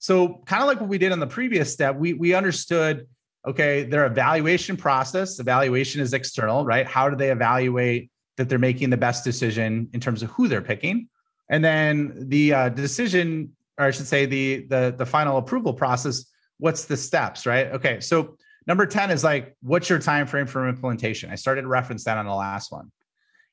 So, 0.00 0.42
kind 0.44 0.60
of 0.60 0.66
like 0.66 0.80
what 0.80 0.88
we 0.88 0.98
did 0.98 1.12
on 1.12 1.20
the 1.20 1.26
previous 1.28 1.72
step, 1.72 1.94
we, 1.94 2.14
we 2.14 2.34
understood 2.34 3.06
okay, 3.46 3.84
their 3.84 4.06
evaluation 4.06 4.76
process, 4.76 5.38
evaluation 5.38 6.00
is 6.00 6.14
external, 6.14 6.64
right? 6.64 6.84
How 6.84 7.08
do 7.08 7.14
they 7.14 7.30
evaluate 7.30 8.10
that 8.38 8.48
they're 8.48 8.58
making 8.58 8.90
the 8.90 8.96
best 8.96 9.22
decision 9.22 9.88
in 9.92 10.00
terms 10.00 10.24
of 10.24 10.30
who 10.30 10.48
they're 10.48 10.60
picking? 10.60 11.08
And 11.48 11.64
then 11.64 12.26
the 12.28 12.52
uh, 12.52 12.68
decision, 12.70 13.52
or 13.78 13.84
I 13.86 13.92
should 13.92 14.08
say, 14.08 14.26
the, 14.26 14.66
the 14.68 14.96
the 14.98 15.06
final 15.06 15.36
approval 15.36 15.74
process. 15.74 16.24
What's 16.58 16.86
the 16.86 16.96
steps, 16.96 17.46
right? 17.46 17.68
Okay, 17.68 18.00
so 18.00 18.36
number 18.66 18.84
ten 18.84 19.12
is 19.12 19.22
like, 19.22 19.56
what's 19.62 19.88
your 19.88 20.00
time 20.00 20.26
frame 20.26 20.46
for 20.46 20.68
implementation? 20.68 21.30
I 21.30 21.36
started 21.36 21.62
to 21.62 21.68
reference 21.68 22.02
that 22.02 22.18
on 22.18 22.26
the 22.26 22.34
last 22.34 22.72
one 22.72 22.90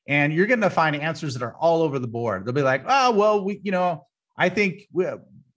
and 0.08 0.32
you're 0.32 0.46
going 0.46 0.62
to 0.62 0.70
find 0.70 0.96
answers 0.96 1.34
that 1.34 1.42
are 1.42 1.54
all 1.54 1.82
over 1.82 1.98
the 1.98 2.08
board. 2.08 2.44
They'll 2.44 2.54
be 2.54 2.62
like, 2.62 2.82
"Oh, 2.88 3.12
well, 3.12 3.44
we, 3.44 3.60
you 3.62 3.70
know, 3.70 4.06
I 4.36 4.48
think 4.48 4.88
we, 4.90 5.06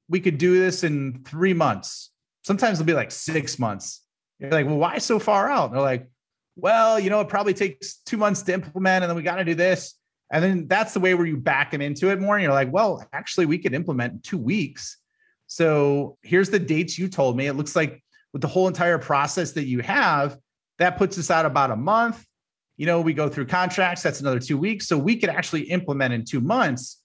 we 0.10 0.20
could 0.20 0.38
do 0.38 0.60
this 0.60 0.84
in 0.84 1.24
three 1.26 1.54
months." 1.54 2.12
Sometimes 2.44 2.80
it'll 2.80 2.88
be 2.88 2.94
like 2.94 3.12
six 3.12 3.58
months. 3.58 4.02
You're 4.40 4.52
like, 4.52 4.66
"Well, 4.66 4.78
why 4.78 4.98
so 4.98 5.18
far 5.18 5.50
out?" 5.50 5.70
And 5.70 5.76
they're 5.76 5.82
like, 5.82 6.08
"Well, 6.58 7.00
you 7.00 7.10
know, 7.10 7.22
it 7.22 7.30
probably 7.30 7.54
takes 7.54 7.96
two 8.06 8.18
months 8.18 8.42
to 8.44 8.54
implement, 8.54 9.04
and 9.04 9.10
then 9.10 9.16
we 9.16 9.24
got 9.24 9.38
to 9.38 9.46
do 9.46 9.56
this." 9.56 9.96
And 10.34 10.44
then 10.44 10.68
that's 10.68 10.94
the 10.94 11.00
way 11.00 11.14
where 11.14 11.26
you 11.26 11.38
back 11.38 11.72
them 11.72 11.82
into 11.82 12.10
it 12.10 12.20
more. 12.20 12.36
And 12.36 12.44
you're 12.44 12.54
like, 12.54 12.72
"Well, 12.72 13.08
actually, 13.14 13.46
we 13.46 13.58
could 13.58 13.74
implement 13.74 14.14
in 14.14 14.20
two 14.20 14.38
weeks." 14.38 14.98
So 15.48 16.18
here's 16.24 16.50
the 16.50 16.60
dates 16.60 16.98
you 17.00 17.08
told 17.08 17.38
me. 17.38 17.48
It 17.48 17.54
looks 17.54 17.76
like 17.76 18.04
with 18.34 18.42
the 18.42 18.48
whole 18.50 18.68
entire 18.68 18.98
process 18.98 19.54
that 19.54 19.66
you 19.66 19.80
have, 19.80 20.38
that 20.80 20.98
puts 20.98 21.18
us 21.18 21.30
out 21.30 21.46
about 21.46 21.72
a 21.72 21.76
month 21.76 22.26
you 22.82 22.88
know, 22.88 23.00
we 23.00 23.14
go 23.14 23.30
through 23.30 23.46
contracts, 23.46 24.02
that's 24.02 24.22
another 24.22 24.40
two 24.40 24.58
weeks. 24.58 24.88
So 24.88 24.98
we 24.98 25.16
could 25.16 25.30
actually 25.30 25.70
implement 25.70 26.16
in 26.16 26.26
two 26.26 26.42
months. 26.42 27.00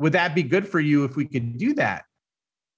Would 0.00 0.14
that 0.14 0.34
be 0.34 0.42
good 0.42 0.66
for 0.66 0.80
you 0.80 1.04
if 1.04 1.14
we 1.14 1.26
could 1.26 1.58
do 1.58 1.74
that? 1.74 2.02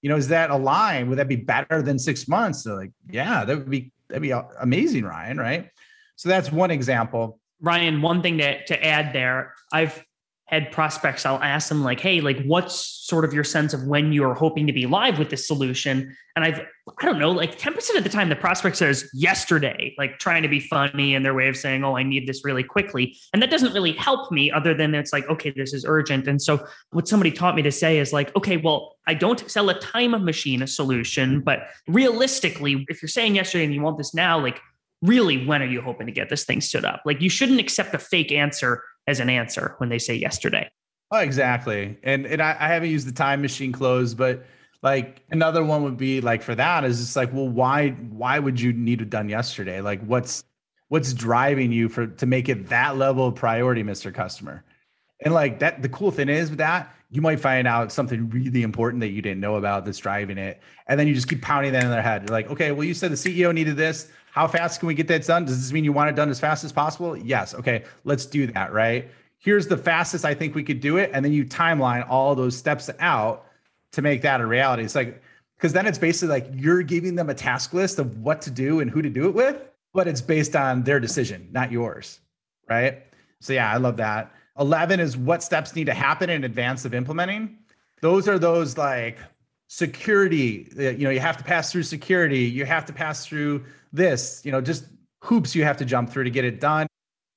You 0.02 0.10
know, 0.10 0.16
is 0.16 0.28
that 0.28 0.50
aligned? 0.50 1.08
Would 1.08 1.16
that 1.16 1.26
be 1.26 1.36
better 1.36 1.80
than 1.80 1.98
six 1.98 2.28
months? 2.28 2.66
Like, 2.66 2.92
yeah, 3.08 3.46
that 3.46 3.56
would 3.56 3.70
be 3.70 3.92
that'd 4.10 4.20
be 4.20 4.34
amazing, 4.60 5.04
Ryan. 5.04 5.38
Right. 5.38 5.70
So 6.16 6.28
that's 6.28 6.52
one 6.52 6.70
example. 6.70 7.40
Ryan, 7.62 8.02
one 8.02 8.20
thing 8.20 8.36
to, 8.36 8.62
to 8.66 8.84
add 8.84 9.14
there, 9.14 9.54
I've 9.72 10.04
head 10.46 10.70
prospects, 10.70 11.24
I'll 11.24 11.42
ask 11.42 11.68
them 11.68 11.82
like, 11.82 12.00
"Hey, 12.00 12.20
like, 12.20 12.42
what's 12.44 12.74
sort 12.74 13.24
of 13.24 13.32
your 13.32 13.44
sense 13.44 13.72
of 13.72 13.86
when 13.86 14.12
you're 14.12 14.34
hoping 14.34 14.66
to 14.66 14.72
be 14.72 14.86
live 14.86 15.18
with 15.18 15.30
this 15.30 15.46
solution?" 15.46 16.14
And 16.36 16.44
I've, 16.44 16.60
I 16.60 17.04
don't 17.06 17.18
know, 17.18 17.30
like 17.30 17.56
ten 17.56 17.72
percent 17.72 17.96
of 17.96 18.04
the 18.04 18.10
time, 18.10 18.28
the 18.28 18.36
prospect 18.36 18.76
says 18.76 19.08
yesterday, 19.14 19.94
like 19.96 20.18
trying 20.18 20.42
to 20.42 20.48
be 20.48 20.60
funny 20.60 21.14
in 21.14 21.22
their 21.22 21.34
way 21.34 21.48
of 21.48 21.56
saying, 21.56 21.82
"Oh, 21.82 21.96
I 21.96 22.02
need 22.02 22.28
this 22.28 22.44
really 22.44 22.62
quickly," 22.62 23.16
and 23.32 23.42
that 23.42 23.50
doesn't 23.50 23.72
really 23.72 23.92
help 23.92 24.30
me. 24.30 24.50
Other 24.50 24.74
than 24.74 24.94
it's 24.94 25.12
like, 25.12 25.28
okay, 25.28 25.50
this 25.50 25.72
is 25.72 25.84
urgent. 25.86 26.28
And 26.28 26.40
so, 26.40 26.66
what 26.90 27.08
somebody 27.08 27.30
taught 27.30 27.56
me 27.56 27.62
to 27.62 27.72
say 27.72 27.98
is 27.98 28.12
like, 28.12 28.34
okay, 28.36 28.58
well, 28.58 28.96
I 29.06 29.14
don't 29.14 29.50
sell 29.50 29.70
a 29.70 29.78
time 29.80 30.10
machine 30.24 30.62
a 30.62 30.66
solution, 30.66 31.40
but 31.40 31.68
realistically, 31.88 32.84
if 32.88 33.00
you're 33.02 33.08
saying 33.08 33.34
yesterday 33.36 33.64
and 33.64 33.74
you 33.74 33.80
want 33.80 33.98
this 33.98 34.14
now, 34.14 34.38
like 34.38 34.60
really 35.02 35.44
when 35.44 35.62
are 35.62 35.66
you 35.66 35.82
hoping 35.82 36.06
to 36.06 36.12
get 36.12 36.30
this 36.30 36.44
thing 36.44 36.60
stood 36.60 36.84
up 36.84 37.02
like 37.04 37.20
you 37.20 37.28
shouldn't 37.28 37.60
accept 37.60 37.94
a 37.94 37.98
fake 37.98 38.32
answer 38.32 38.82
as 39.06 39.20
an 39.20 39.30
answer 39.30 39.74
when 39.78 39.88
they 39.88 39.98
say 39.98 40.14
yesterday. 40.14 40.70
Oh 41.10 41.18
exactly. 41.18 41.98
And 42.02 42.26
and 42.26 42.42
I, 42.42 42.56
I 42.58 42.68
haven't 42.68 42.90
used 42.90 43.06
the 43.06 43.12
time 43.12 43.42
machine 43.42 43.72
close 43.72 44.14
but 44.14 44.44
like 44.82 45.22
another 45.30 45.64
one 45.64 45.82
would 45.84 45.96
be 45.96 46.20
like 46.20 46.42
for 46.42 46.54
that 46.54 46.84
is 46.84 46.98
just 46.98 47.16
like 47.16 47.32
well 47.32 47.48
why 47.48 47.90
why 47.90 48.38
would 48.38 48.60
you 48.60 48.72
need 48.72 49.00
it 49.00 49.10
done 49.10 49.28
yesterday? 49.28 49.80
Like 49.80 50.02
what's 50.04 50.44
what's 50.88 51.12
driving 51.12 51.72
you 51.72 51.88
for 51.88 52.06
to 52.06 52.26
make 52.26 52.48
it 52.48 52.68
that 52.68 52.96
level 52.96 53.28
of 53.28 53.34
priority 53.34 53.82
mr 53.82 54.12
customer? 54.12 54.64
And 55.24 55.32
like 55.32 55.58
that 55.60 55.82
the 55.82 55.88
cool 55.88 56.10
thing 56.10 56.28
is 56.28 56.50
with 56.50 56.58
that 56.58 56.92
you 57.14 57.22
might 57.22 57.40
find 57.40 57.66
out 57.66 57.92
something 57.92 58.28
really 58.28 58.62
important 58.62 59.00
that 59.00 59.08
you 59.08 59.22
didn't 59.22 59.40
know 59.40 59.56
about 59.56 59.84
that's 59.84 59.98
driving 59.98 60.36
it 60.36 60.60
and 60.88 60.98
then 60.98 61.06
you 61.06 61.14
just 61.14 61.28
keep 61.28 61.40
pounding 61.40 61.72
that 61.72 61.84
in 61.84 61.90
their 61.90 62.02
head 62.02 62.22
You're 62.22 62.36
like 62.36 62.50
okay 62.50 62.72
well 62.72 62.84
you 62.84 62.92
said 62.92 63.10
the 63.10 63.16
ceo 63.16 63.54
needed 63.54 63.76
this 63.76 64.08
how 64.34 64.48
fast 64.48 64.80
can 64.80 64.88
we 64.88 64.94
get 64.94 65.06
that 65.06 65.24
done? 65.24 65.44
Does 65.44 65.62
this 65.62 65.72
mean 65.72 65.84
you 65.84 65.92
want 65.92 66.10
it 66.10 66.16
done 66.16 66.28
as 66.28 66.40
fast 66.40 66.64
as 66.64 66.72
possible? 66.72 67.16
Yes. 67.16 67.54
Okay, 67.54 67.84
let's 68.02 68.26
do 68.26 68.48
that, 68.48 68.72
right? 68.72 69.08
Here's 69.38 69.68
the 69.68 69.76
fastest 69.76 70.24
I 70.24 70.34
think 70.34 70.56
we 70.56 70.64
could 70.64 70.80
do 70.80 70.96
it. 70.96 71.12
And 71.14 71.24
then 71.24 71.32
you 71.32 71.44
timeline 71.44 72.04
all 72.10 72.34
those 72.34 72.56
steps 72.56 72.90
out 72.98 73.46
to 73.92 74.02
make 74.02 74.22
that 74.22 74.40
a 74.40 74.46
reality. 74.46 74.82
It's 74.82 74.96
like, 74.96 75.22
because 75.56 75.72
then 75.72 75.86
it's 75.86 75.98
basically 75.98 76.30
like 76.30 76.48
you're 76.52 76.82
giving 76.82 77.14
them 77.14 77.30
a 77.30 77.34
task 77.34 77.72
list 77.72 78.00
of 78.00 78.18
what 78.18 78.42
to 78.42 78.50
do 78.50 78.80
and 78.80 78.90
who 78.90 79.02
to 79.02 79.08
do 79.08 79.28
it 79.28 79.34
with, 79.34 79.56
but 79.92 80.08
it's 80.08 80.20
based 80.20 80.56
on 80.56 80.82
their 80.82 80.98
decision, 80.98 81.48
not 81.52 81.70
yours, 81.70 82.18
right? 82.68 83.04
So, 83.38 83.52
yeah, 83.52 83.70
I 83.70 83.76
love 83.76 83.98
that. 83.98 84.32
11 84.58 85.00
is 85.00 85.16
what 85.16 85.42
steps 85.42 85.74
need 85.74 85.86
to 85.86 85.94
happen 85.94 86.30
in 86.30 86.44
advance 86.44 86.84
of 86.84 86.94
implementing. 86.94 87.58
Those 88.00 88.28
are 88.28 88.38
those 88.38 88.78
like 88.78 89.18
security, 89.68 90.68
uh, 90.78 90.90
you 90.90 91.04
know, 91.04 91.10
you 91.10 91.20
have 91.20 91.36
to 91.36 91.44
pass 91.44 91.72
through 91.72 91.82
security, 91.82 92.40
you 92.40 92.64
have 92.64 92.84
to 92.86 92.92
pass 92.92 93.26
through 93.26 93.64
this, 93.92 94.42
you 94.44 94.52
know, 94.52 94.60
just 94.60 94.86
hoops 95.22 95.54
you 95.54 95.64
have 95.64 95.76
to 95.78 95.84
jump 95.84 96.10
through 96.10 96.24
to 96.24 96.30
get 96.30 96.44
it 96.44 96.60
done. 96.60 96.86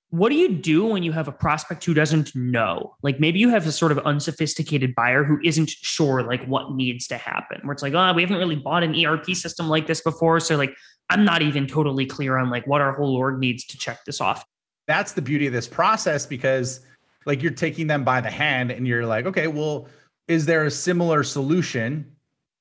What 0.09 0.29
do 0.29 0.35
you 0.35 0.49
do 0.49 0.85
when 0.85 1.03
you 1.03 1.11
have 1.11 1.27
a 1.27 1.33
prospect 1.33 1.83
who 1.83 1.93
doesn't 1.93 2.33
know? 2.33 2.95
Like 3.03 3.19
maybe 3.19 3.39
you 3.39 3.49
have 3.49 3.67
a 3.67 3.73
sort 3.73 3.91
of 3.91 3.99
unsophisticated 3.99 4.95
buyer 4.95 5.23
who 5.23 5.37
isn't 5.43 5.69
sure 5.69 6.23
like 6.23 6.45
what 6.45 6.73
needs 6.73 7.07
to 7.07 7.17
happen. 7.17 7.59
Where 7.63 7.73
it's 7.73 7.83
like, 7.83 7.93
oh, 7.93 8.13
we 8.13 8.21
haven't 8.21 8.37
really 8.37 8.55
bought 8.55 8.83
an 8.83 8.95
ERP 8.95 9.25
system 9.31 9.67
like 9.67 9.85
this 9.85 9.99
before. 10.01 10.39
So 10.39 10.55
like 10.55 10.73
I'm 11.09 11.25
not 11.25 11.41
even 11.41 11.67
totally 11.67 12.05
clear 12.05 12.37
on 12.37 12.49
like 12.49 12.65
what 12.67 12.79
our 12.79 12.93
whole 12.93 13.15
org 13.17 13.39
needs 13.39 13.65
to 13.65 13.77
check 13.77 14.05
this 14.05 14.21
off. 14.21 14.45
That's 14.87 15.11
the 15.11 15.21
beauty 15.21 15.47
of 15.47 15.53
this 15.53 15.67
process 15.67 16.25
because 16.25 16.81
like 17.27 17.43
you're 17.43 17.51
taking 17.51 17.85
them 17.85 18.03
by 18.03 18.21
the 18.21 18.31
hand 18.31 18.71
and 18.71 18.87
you're 18.87 19.05
like, 19.05 19.25
okay, 19.27 19.47
well, 19.47 19.87
is 20.27 20.45
there 20.45 20.63
a 20.63 20.71
similar 20.71 21.23
solution 21.23 22.15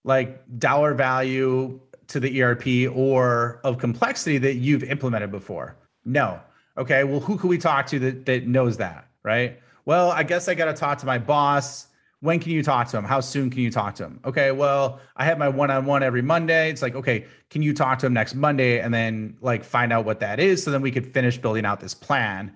like 0.05 0.43
dollar 0.59 0.93
value 0.93 1.81
to 2.09 2.21
the 2.21 2.43
ERP 2.43 2.93
or 2.95 3.61
of 3.65 3.79
complexity 3.79 4.39
that 4.39 4.57
you've 4.57 4.83
implemented 4.83 5.31
before? 5.31 5.77
No. 6.05 6.41
Okay. 6.77 7.05
Well, 7.05 7.21
who 7.21 7.39
can 7.39 7.49
we 7.49 7.59
talk 7.59 7.87
to 7.87 7.99
that, 8.01 8.27
that 8.27 8.47
knows 8.47 8.77
that? 8.77 9.09
Right. 9.23 9.61
Well, 9.85 10.11
I 10.11 10.25
guess 10.25 10.49
I 10.49 10.55
got 10.55 10.67
to 10.67 10.75
talk 10.75 10.99
to 10.99 11.07
my 11.07 11.19
boss. 11.19 11.87
When 12.21 12.41
can 12.41 12.51
you 12.51 12.63
talk 12.63 12.89
to 12.89 12.99
him? 12.99 13.05
How 13.05 13.21
soon 13.21 13.51
can 13.51 13.61
you 13.61 13.71
talk 13.71 13.95
to 13.97 14.05
him? 14.05 14.21
Okay. 14.25 14.51
Well, 14.51 15.01
I 15.17 15.25
have 15.25 15.39
my 15.39 15.49
one 15.49 15.71
on 15.71 15.87
one 15.87 16.03
every 16.03 16.23
Monday. 16.23 16.71
It's 16.71 16.83
like, 16.83 16.97
okay, 16.97 17.25
can 17.51 17.63
you 17.63 17.73
talk 17.73 18.01
to 18.01 18.07
him 18.07 18.15
next 18.15 18.35
Monday 18.35 18.81
and 18.81 18.93
then 18.93 19.37
like 19.41 19.63
find 19.63 19.93
out 19.93 20.05
what 20.05 20.19
that 20.21 20.41
is 20.41 20.63
so 20.63 20.73
then 20.73 20.83
we 20.83 20.91
could 20.91 21.13
finish 21.13 21.39
building 21.39 21.65
out 21.65 21.79
this 21.79 21.95
plan? 21.95 22.53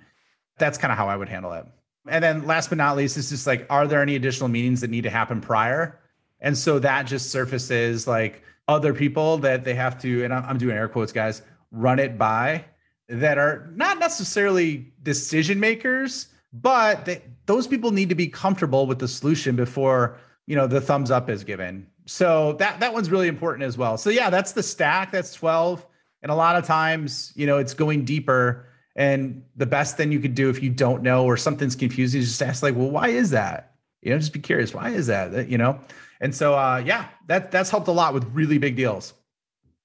That's 0.58 0.76
kind 0.76 0.90
of 0.90 0.98
how 0.98 1.08
I 1.08 1.16
would 1.16 1.28
handle 1.28 1.52
it. 1.52 1.66
And 2.10 2.22
then 2.22 2.46
last 2.46 2.68
but 2.68 2.78
not 2.78 2.96
least, 2.96 3.16
it's 3.16 3.30
just 3.30 3.46
like, 3.46 3.66
are 3.70 3.86
there 3.86 4.02
any 4.02 4.16
additional 4.16 4.48
meetings 4.48 4.82
that 4.82 4.90
need 4.90 5.02
to 5.02 5.10
happen 5.10 5.40
prior? 5.40 5.98
And 6.40 6.56
so 6.56 6.78
that 6.80 7.06
just 7.06 7.30
surfaces 7.30 8.06
like, 8.06 8.42
other 8.70 8.94
people 8.94 9.36
that 9.38 9.64
they 9.64 9.74
have 9.74 10.00
to, 10.00 10.22
and 10.24 10.32
I'm 10.32 10.56
doing 10.56 10.76
air 10.76 10.88
quotes, 10.88 11.10
guys, 11.10 11.42
run 11.72 11.98
it 11.98 12.16
by 12.16 12.64
that 13.08 13.36
are 13.36 13.68
not 13.74 13.98
necessarily 13.98 14.92
decision 15.02 15.58
makers, 15.58 16.28
but 16.52 17.04
they, 17.04 17.20
those 17.46 17.66
people 17.66 17.90
need 17.90 18.08
to 18.08 18.14
be 18.14 18.28
comfortable 18.28 18.86
with 18.86 19.00
the 19.00 19.08
solution 19.08 19.56
before 19.56 20.16
you 20.46 20.54
know 20.54 20.68
the 20.68 20.80
thumbs 20.80 21.10
up 21.10 21.28
is 21.28 21.42
given. 21.42 21.86
So 22.06 22.54
that 22.54 22.78
that 22.78 22.92
one's 22.92 23.10
really 23.10 23.26
important 23.26 23.64
as 23.64 23.76
well. 23.76 23.98
So 23.98 24.08
yeah, 24.10 24.30
that's 24.30 24.52
the 24.52 24.62
stack. 24.62 25.10
That's 25.10 25.34
12. 25.34 25.84
And 26.22 26.30
a 26.30 26.34
lot 26.34 26.54
of 26.54 26.64
times, 26.64 27.32
you 27.34 27.46
know, 27.46 27.58
it's 27.58 27.74
going 27.74 28.04
deeper. 28.04 28.66
And 28.96 29.42
the 29.56 29.66
best 29.66 29.96
thing 29.96 30.10
you 30.12 30.20
could 30.20 30.34
do 30.34 30.50
if 30.50 30.62
you 30.62 30.70
don't 30.70 31.02
know 31.02 31.24
or 31.24 31.36
something's 31.36 31.76
confusing 31.76 32.20
is 32.20 32.28
just 32.28 32.42
ask, 32.42 32.62
like, 32.62 32.74
well, 32.74 32.90
why 32.90 33.08
is 33.08 33.30
that? 33.30 33.74
You 34.02 34.12
know, 34.12 34.18
just 34.18 34.32
be 34.32 34.40
curious. 34.40 34.74
Why 34.74 34.90
is 34.90 35.06
that? 35.06 35.48
You 35.48 35.58
know, 35.58 35.78
and 36.20 36.34
so, 36.34 36.54
uh, 36.54 36.82
yeah, 36.84 37.08
that 37.28 37.50
that's 37.50 37.70
helped 37.70 37.88
a 37.88 37.92
lot 37.92 38.14
with 38.14 38.24
really 38.32 38.58
big 38.58 38.76
deals. 38.76 39.14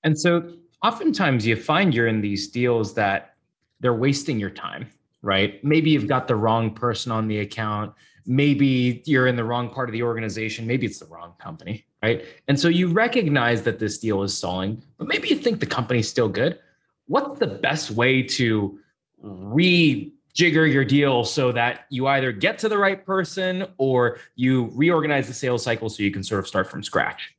And 0.04 0.20
so, 0.20 0.54
oftentimes 0.84 1.46
you 1.46 1.56
find 1.56 1.94
you're 1.94 2.08
in 2.08 2.22
these 2.22 2.48
deals 2.48 2.94
that 2.96 3.36
they're 3.80 3.94
wasting 3.94 4.40
your 4.40 4.50
time, 4.50 4.88
right? 5.22 5.64
Maybe 5.64 5.90
you've 5.90 6.08
got 6.08 6.28
the 6.28 6.36
wrong 6.36 6.74
person 6.74 7.12
on 7.12 7.28
the 7.28 7.40
account. 7.40 7.94
Maybe 8.26 9.04
you're 9.06 9.28
in 9.28 9.36
the 9.36 9.44
wrong 9.44 9.70
part 9.70 9.90
of 9.90 9.94
the 9.94 10.04
organization. 10.04 10.66
Maybe 10.66 10.86
it's 10.86 11.00
the 11.00 11.06
wrong 11.06 11.34
company, 11.40 11.86
right? 12.02 12.26
And 12.48 12.60
so 12.60 12.68
you 12.68 12.88
recognize 12.88 13.62
that 13.64 13.80
this 13.80 13.98
deal 14.00 14.24
is 14.24 14.36
stalling, 14.36 14.82
but 14.98 15.08
maybe 15.08 15.30
you 15.30 15.36
think 15.36 15.60
the 15.60 15.66
company's 15.66 16.10
still 16.10 16.30
good. 16.30 16.60
What's 17.08 17.40
the 17.40 17.48
best 17.48 17.92
way 17.92 18.24
to 18.24 18.80
re 19.22 20.12
jigger 20.34 20.66
your 20.68 20.84
deal 20.84 21.24
so 21.24 21.52
that 21.54 21.86
you 21.90 22.08
either 22.08 22.32
get 22.32 22.60
to 22.60 22.70
the 22.70 22.78
right 22.78 23.06
person 23.06 23.66
or 23.78 24.20
you 24.36 24.70
reorganize 24.74 25.28
the 25.28 25.34
sales 25.34 25.64
cycle 25.64 25.90
so 25.90 26.04
you 26.04 26.12
can 26.12 26.24
sort 26.24 26.40
of 26.40 26.48
start 26.48 26.70
from 26.70 26.84
scratch? 26.84 27.34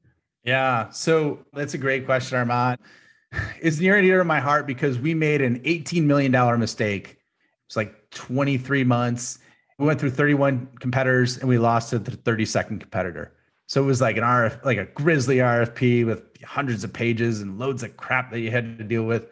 Yeah. 0.45 0.89
So 0.91 1.45
that's 1.53 1.75
a 1.75 1.79
great 1.79 2.07
question, 2.07 2.39
Armand. 2.39 2.79
It's 3.61 3.81
near 3.81 3.97
and 3.97 4.07
dear 4.07 4.19
to 4.19 4.25
my 4.25 4.41
heart 4.41 4.67
because 4.67 4.99
we 4.99 5.13
made 5.13 5.43
an 5.43 5.59
$18 5.61 6.05
million 6.05 6.33
mistake. 6.59 7.19
It's 7.67 7.77
like 7.77 8.09
23 8.11 8.85
months. 8.85 9.41
We 9.79 9.85
went 9.85 10.01
through 10.01 10.13
31 10.13 10.69
competitors 10.81 11.37
and 11.37 11.49
we 11.49 11.59
lost 11.59 11.91
to 11.91 11.99
the 11.99 12.13
32nd 12.13 12.81
competitor. 12.81 13.35
So 13.67 13.83
it 13.83 13.87
was 13.87 14.01
like 14.01 14.17
an 14.17 14.23
RF, 14.23 14.65
like 14.65 14.79
a 14.79 14.87
grisly 14.87 15.39
RFP 15.39 16.07
with 16.07 16.23
hundreds 16.45 16.85
of 16.85 16.93
pages 16.93 17.41
and 17.43 17.59
loads 17.59 17.83
of 17.83 17.97
crap 17.97 18.31
that 18.31 18.41
you 18.41 18.51
had 18.51 18.79
to 18.79 18.85
deal 18.85 19.03
with. 19.03 19.29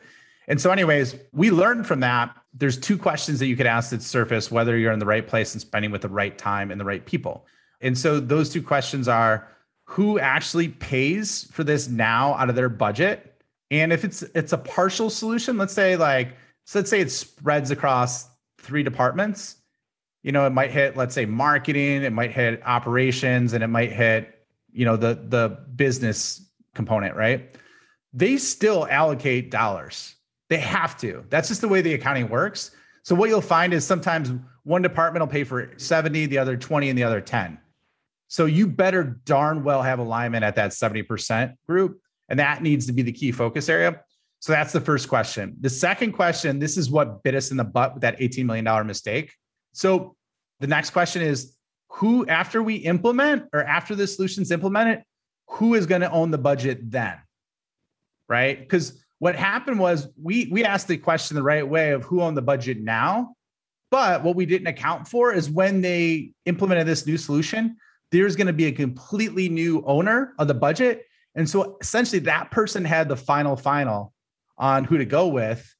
And 0.47 0.61
so, 0.61 0.71
anyways, 0.71 1.17
we 1.33 1.51
learned 1.51 1.87
from 1.87 2.01
that. 2.01 2.35
There's 2.53 2.79
two 2.79 2.99
questions 2.99 3.39
that 3.39 3.47
you 3.47 3.57
could 3.57 3.67
ask 3.67 3.91
that 3.91 4.03
surface 4.03 4.51
whether 4.51 4.77
you're 4.77 4.93
in 4.93 4.99
the 4.99 5.07
right 5.07 5.27
place 5.27 5.55
and 5.55 5.61
spending 5.61 5.91
with 5.91 6.03
the 6.03 6.09
right 6.09 6.37
time 6.37 6.71
and 6.71 6.81
the 6.81 6.85
right 6.85 7.05
people. 7.05 7.47
And 7.81 7.97
so, 7.97 8.21
those 8.21 8.51
two 8.51 8.63
questions 8.63 9.09
are 9.09 9.49
who 9.85 10.19
actually 10.19 10.69
pays 10.69 11.49
for 11.53 11.65
this 11.65 11.89
now 11.89 12.35
out 12.35 12.49
of 12.49 12.57
their 12.57 12.69
budget? 12.69 13.43
And 13.71 13.93
if 13.93 14.05
it's 14.05 14.23
it's 14.35 14.53
a 14.53 14.59
partial 14.59 15.11
solution, 15.11 15.57
let's 15.57 15.73
say 15.73 15.97
like 15.97 16.37
so 16.65 16.79
let's 16.79 16.91
say 16.91 17.01
it 17.01 17.11
spreads 17.11 17.71
across 17.71 18.29
three 18.59 18.83
departments. 18.83 19.57
You 20.23 20.33
know, 20.33 20.47
it 20.47 20.51
might 20.51 20.71
hit, 20.71 20.97
let's 20.97 21.15
say, 21.15 21.27
marketing, 21.27 22.03
it 22.03 22.13
might 22.13 22.31
hit 22.33 22.63
operations, 22.65 23.53
and 23.53 23.63
it 23.63 23.67
might 23.67 23.93
hit, 23.93 24.47
you 24.73 24.85
know, 24.85 24.97
the 24.97 25.15
the 25.15 25.59
business 25.77 26.43
component, 26.75 27.15
right? 27.15 27.55
They 28.13 28.39
still 28.39 28.87
allocate 28.89 29.51
dollars 29.51 30.15
they 30.51 30.59
have 30.59 30.97
to. 30.99 31.25
That's 31.31 31.49
just 31.49 31.61
the 31.61 31.69
way 31.69 31.81
the 31.81 31.95
accounting 31.95 32.29
works. 32.29 32.71
So 33.03 33.15
what 33.15 33.29
you'll 33.29 33.41
find 33.41 33.75
is 33.75 33.87
sometimes 33.87 34.33
one 34.63 34.83
department 34.83 35.23
will 35.23 35.33
pay 35.33 35.45
for 35.45 35.73
70, 35.77 36.27
the 36.27 36.39
other 36.39 36.57
20, 36.57 36.89
and 36.89 36.99
the 36.99 37.05
other 37.05 37.21
10. 37.21 37.59
So 38.29 38.47
you 38.47 38.67
better 38.67 39.21
darn 39.25 39.63
well 39.63 39.83
have 39.83 39.99
alignment 39.99 40.45
at 40.45 40.57
that 40.57 40.71
70% 40.71 41.55
group. 41.67 42.01
And 42.29 42.39
that 42.39 42.63
needs 42.63 42.87
to 42.87 42.93
be 42.93 43.03
the 43.03 43.13
key 43.13 43.33
focus 43.33 43.69
area. 43.69 44.01
So 44.41 44.53
that's 44.53 44.73
the 44.73 44.81
first 44.81 45.09
question. 45.09 45.57
The 45.61 45.71
second 45.71 46.13
question 46.13 46.59
this 46.59 46.77
is 46.77 46.91
what 46.91 47.23
bit 47.23 47.35
us 47.35 47.51
in 47.51 47.57
the 47.57 47.65
butt 47.65 47.95
with 47.95 48.01
that 48.03 48.19
$18 48.19 48.45
million 48.45 48.87
mistake. 48.87 49.33
So 49.73 50.17
the 50.61 50.67
next 50.67 50.91
question 50.91 51.23
is 51.23 51.55
who, 51.89 52.27
after 52.27 52.63
we 52.63 52.77
implement 52.77 53.45
or 53.53 53.63
after 53.63 53.95
the 53.95 54.07
solution's 54.07 54.51
implemented, 54.51 55.05
who 55.49 55.75
is 55.75 55.87
going 55.87 56.01
to 56.01 56.11
own 56.11 56.31
the 56.31 56.39
budget 56.39 56.91
then? 56.91 57.19
Right? 58.29 58.59
Because 58.59 59.04
what 59.25 59.37
happened 59.37 59.79
was 59.79 60.09
we 60.23 60.49
we 60.51 60.65
asked 60.65 60.87
the 60.87 60.99
question 60.99 61.35
the 61.35 61.43
right 61.43 61.67
way 61.67 61.93
of 61.93 62.05
who 62.05 62.21
owned 62.21 62.37
the 62.37 62.43
budget 62.43 62.83
now, 62.83 63.35
but 63.91 64.23
what 64.23 64.37
we 64.37 64.45
didn't 64.45 64.67
account 64.67 65.09
for 65.09 65.33
is 65.33 65.49
when 65.49 65.81
they 65.81 66.33
implemented 66.45 66.87
this 66.87 67.07
new 67.07 67.17
solution, 67.17 67.75
there's 68.13 68.37
going 68.37 68.49
to 68.49 68.53
be 68.53 68.67
a 68.67 68.73
completely 68.73 69.49
new 69.49 69.83
owner 69.87 70.35
of 70.39 70.47
the 70.47 70.53
budget, 70.53 71.07
and 71.35 71.49
so 71.49 71.79
essentially 71.81 72.19
that 72.19 72.51
person 72.51 72.85
had 72.85 73.09
the 73.09 73.17
final 73.17 73.57
final 73.57 74.13
on 74.59 74.85
who 74.85 74.99
to 74.99 75.07
go 75.07 75.29
with. 75.29 75.75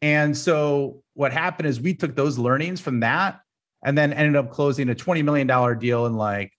And 0.00 0.36
so 0.36 1.02
what 1.14 1.32
happened 1.32 1.66
is 1.66 1.80
we 1.80 1.94
took 1.94 2.14
those 2.14 2.38
learnings 2.38 2.80
from 2.80 3.00
that 3.00 3.40
and 3.84 3.98
then 3.98 4.12
ended 4.12 4.36
up 4.36 4.52
closing 4.52 4.88
a 4.88 4.94
$20 4.94 5.24
million 5.24 5.48
deal 5.80 6.06
in 6.06 6.14
like 6.14 6.52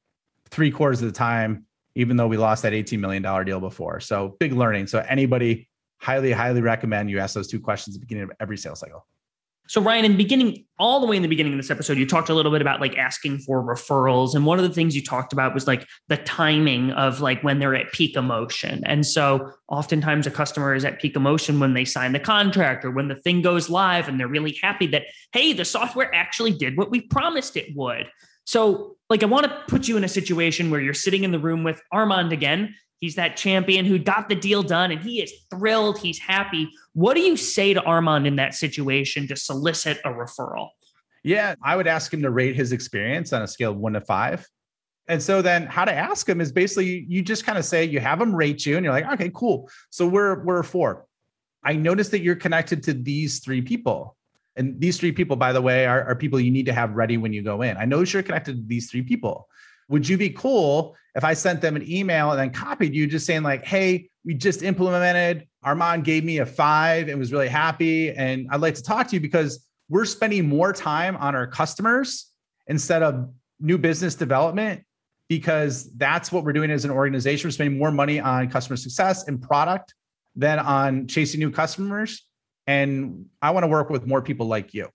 three 0.50 0.70
quarters 0.70 1.02
of 1.02 1.08
the 1.08 1.18
time, 1.18 1.66
even 1.96 2.18
though 2.18 2.28
we 2.28 2.36
lost 2.36 2.64
that 2.64 2.74
$18 2.74 3.00
million 3.00 3.24
deal 3.46 3.62
before. 3.62 4.02
So 4.02 4.36
big 4.38 4.52
learning. 4.52 4.88
So 4.88 5.00
anybody 5.08 5.70
highly, 6.06 6.32
highly 6.32 6.62
recommend 6.62 7.10
you 7.10 7.20
ask 7.20 7.34
those 7.34 7.48
two 7.48 7.60
questions 7.60 7.96
at 7.96 8.00
the 8.00 8.06
beginning 8.06 8.26
of 8.26 8.32
every 8.40 8.58
sales 8.58 8.80
cycle. 8.80 9.08
So 9.68 9.82
Ryan, 9.82 10.06
in 10.06 10.12
the 10.12 10.18
beginning, 10.18 10.64
all 10.78 11.00
the 11.00 11.08
way 11.08 11.16
in 11.16 11.24
the 11.24 11.28
beginning 11.28 11.54
of 11.54 11.58
this 11.58 11.72
episode, 11.72 11.98
you 11.98 12.06
talked 12.06 12.30
a 12.30 12.36
little 12.36 12.52
bit 12.52 12.62
about 12.62 12.80
like 12.80 12.96
asking 13.00 13.40
for 13.40 13.64
referrals. 13.64 14.36
And 14.36 14.46
one 14.46 14.60
of 14.60 14.64
the 14.64 14.74
things 14.74 14.96
you 14.96 15.02
talked 15.02 15.34
about 15.34 15.56
was 15.56 15.66
like 15.66 15.88
the 16.08 16.18
timing 16.18 16.92
of 16.92 17.22
like 17.22 17.42
when 17.42 17.58
they're 17.58 17.74
at 17.74 17.92
peak 17.92 18.16
emotion. 18.16 18.84
And 18.86 19.04
so 19.04 19.52
oftentimes 19.68 20.28
a 20.28 20.32
customer 20.32 20.76
is 20.76 20.86
at 20.86 21.02
peak 21.02 21.16
emotion 21.16 21.60
when 21.60 21.74
they 21.74 21.86
sign 21.86 22.12
the 22.12 22.20
contract 22.20 22.86
or 22.86 22.92
when 22.92 23.08
the 23.08 23.16
thing 23.16 23.42
goes 23.42 23.68
live 23.68 24.08
and 24.08 24.20
they're 24.20 24.28
really 24.28 24.60
happy 24.62 24.86
that, 24.88 25.06
hey, 25.32 25.54
the 25.54 25.66
software 25.66 26.14
actually 26.14 26.52
did 26.52 26.78
what 26.78 26.92
we 26.92 27.02
promised 27.02 27.58
it 27.58 27.76
would. 27.76 28.08
So, 28.46 28.98
like, 29.10 29.24
I 29.24 29.26
want 29.26 29.48
to 29.48 29.64
put 29.68 29.88
you 29.88 29.98
in 29.98 30.04
a 30.04 30.08
situation 30.08 30.70
where 30.70 30.80
you're 30.80 30.94
sitting 30.94 31.24
in 31.24 31.32
the 31.32 31.40
room 31.40 31.64
with 31.64 31.82
Armand 31.92 32.32
again 32.32 32.76
He's 33.00 33.16
that 33.16 33.38
champion 33.38 33.86
who 33.86 34.00
got 34.00 34.30
the 34.30 34.36
deal 34.36 34.64
done 34.64 34.92
and 34.92 35.02
he 35.02 35.22
is 35.22 35.32
thrilled. 35.52 35.98
He's 35.98 36.20
happy. 36.20 36.70
What 36.94 37.16
do 37.16 37.22
you 37.22 37.36
say 37.38 37.74
to 37.74 37.82
Armand 37.84 38.26
in 38.26 38.38
that 38.38 38.54
situation 38.54 39.28
to 39.28 39.36
solicit 39.36 40.00
a 40.06 40.10
referral? 40.10 40.70
Yeah, 41.24 41.56
I 41.64 41.76
would 41.76 41.88
ask 41.88 42.14
him 42.14 42.22
to 42.22 42.30
rate 42.30 42.56
his 42.56 42.72
experience 42.72 43.34
on 43.34 43.42
a 43.42 43.48
scale 43.48 43.72
of 43.72 43.78
one 43.78 43.94
to 43.94 44.02
five. 44.02 44.48
And 45.08 45.22
so 45.22 45.42
then 45.42 45.68
how 45.68 45.86
to 45.86 45.94
ask 45.94 46.28
him 46.28 46.42
is 46.42 46.52
basically 46.52 47.06
you 47.08 47.22
just 47.22 47.46
kind 47.46 47.58
of 47.58 47.66
say 47.66 47.84
you 47.84 48.00
have 48.00 48.20
him 48.22 48.34
rate 48.34 48.66
you 48.66 48.78
and 48.78 48.84
you're 48.84 48.94
like, 48.94 49.12
okay, 49.14 49.32
cool. 49.34 49.70
So 49.90 50.08
we're 50.08 50.44
we're 50.44 50.64
four. 50.64 51.06
I 51.64 51.74
noticed 51.74 52.12
that 52.12 52.22
you're 52.22 52.36
connected 52.36 52.84
to 52.84 52.94
these 52.94 53.40
three 53.40 53.62
people. 53.62 54.16
And 54.56 54.80
these 54.80 54.98
three 54.98 55.12
people, 55.12 55.36
by 55.36 55.52
the 55.52 55.62
way, 55.62 55.86
are, 55.86 56.04
are 56.04 56.16
people 56.16 56.40
you 56.40 56.52
need 56.52 56.68
to 56.68 56.74
have 56.74 56.96
ready 56.96 57.18
when 57.18 57.34
you 57.34 57.42
go 57.42 57.62
in. 57.62 57.76
I 57.76 57.86
know 57.86 58.02
you're 58.02 58.24
connected 58.24 58.56
to 58.56 58.64
these 58.66 58.90
three 58.90 59.02
people. 59.02 59.48
Would 59.90 60.08
you 60.08 60.18
be 60.18 60.30
cool 60.30 60.96
if 61.16 61.24
I 61.24 61.34
sent 61.34 61.62
them 61.62 61.76
an 61.76 61.90
email 61.90 62.32
and 62.32 62.40
then 62.40 62.52
copied 62.52 62.94
you 62.94 63.08
just 63.08 63.26
saying, 63.26 63.44
like, 63.44 63.66
hey, 63.66 64.10
we 64.26 64.34
just 64.34 64.64
implemented, 64.64 65.48
Armand 65.64 66.04
gave 66.04 66.24
me 66.24 66.40
a 66.40 66.46
five 66.46 67.08
and 67.08 67.18
was 67.18 67.32
really 67.32 67.48
happy. 67.48 68.12
And 68.12 68.48
I'd 68.52 68.62
like 68.62 68.76
to 68.76 68.84
talk 68.84 69.08
to 69.08 69.16
you 69.16 69.20
because 69.20 69.66
we're 69.90 70.06
spending 70.06 70.48
more 70.48 70.74
time 70.74 71.16
on 71.18 71.36
our 71.36 71.48
customers 71.48 72.32
instead 72.68 73.02
of 73.02 73.30
new 73.60 73.78
business 73.78 74.16
development 74.16 74.84
because 75.30 75.92
that's 75.96 76.32
what 76.32 76.44
we're 76.44 76.54
doing 76.54 76.70
as 76.70 76.86
an 76.86 76.92
organization. 76.92 77.48
We're 77.48 77.54
spending 77.54 77.80
more 77.80 77.92
money 77.92 78.20
on 78.20 78.50
customer 78.50 78.78
success 78.78 79.28
and 79.28 79.42
product 79.42 79.94
than 80.36 80.60
on 80.60 81.08
chasing 81.08 81.40
new 81.40 81.50
customers. 81.50 82.28
And 82.68 83.28
I 83.42 83.52
want 83.52 83.64
to 83.64 83.68
work 83.68 83.90
with 83.90 84.06
more 84.06 84.22
people 84.22 84.48
like 84.48 84.74
you. 84.74 84.90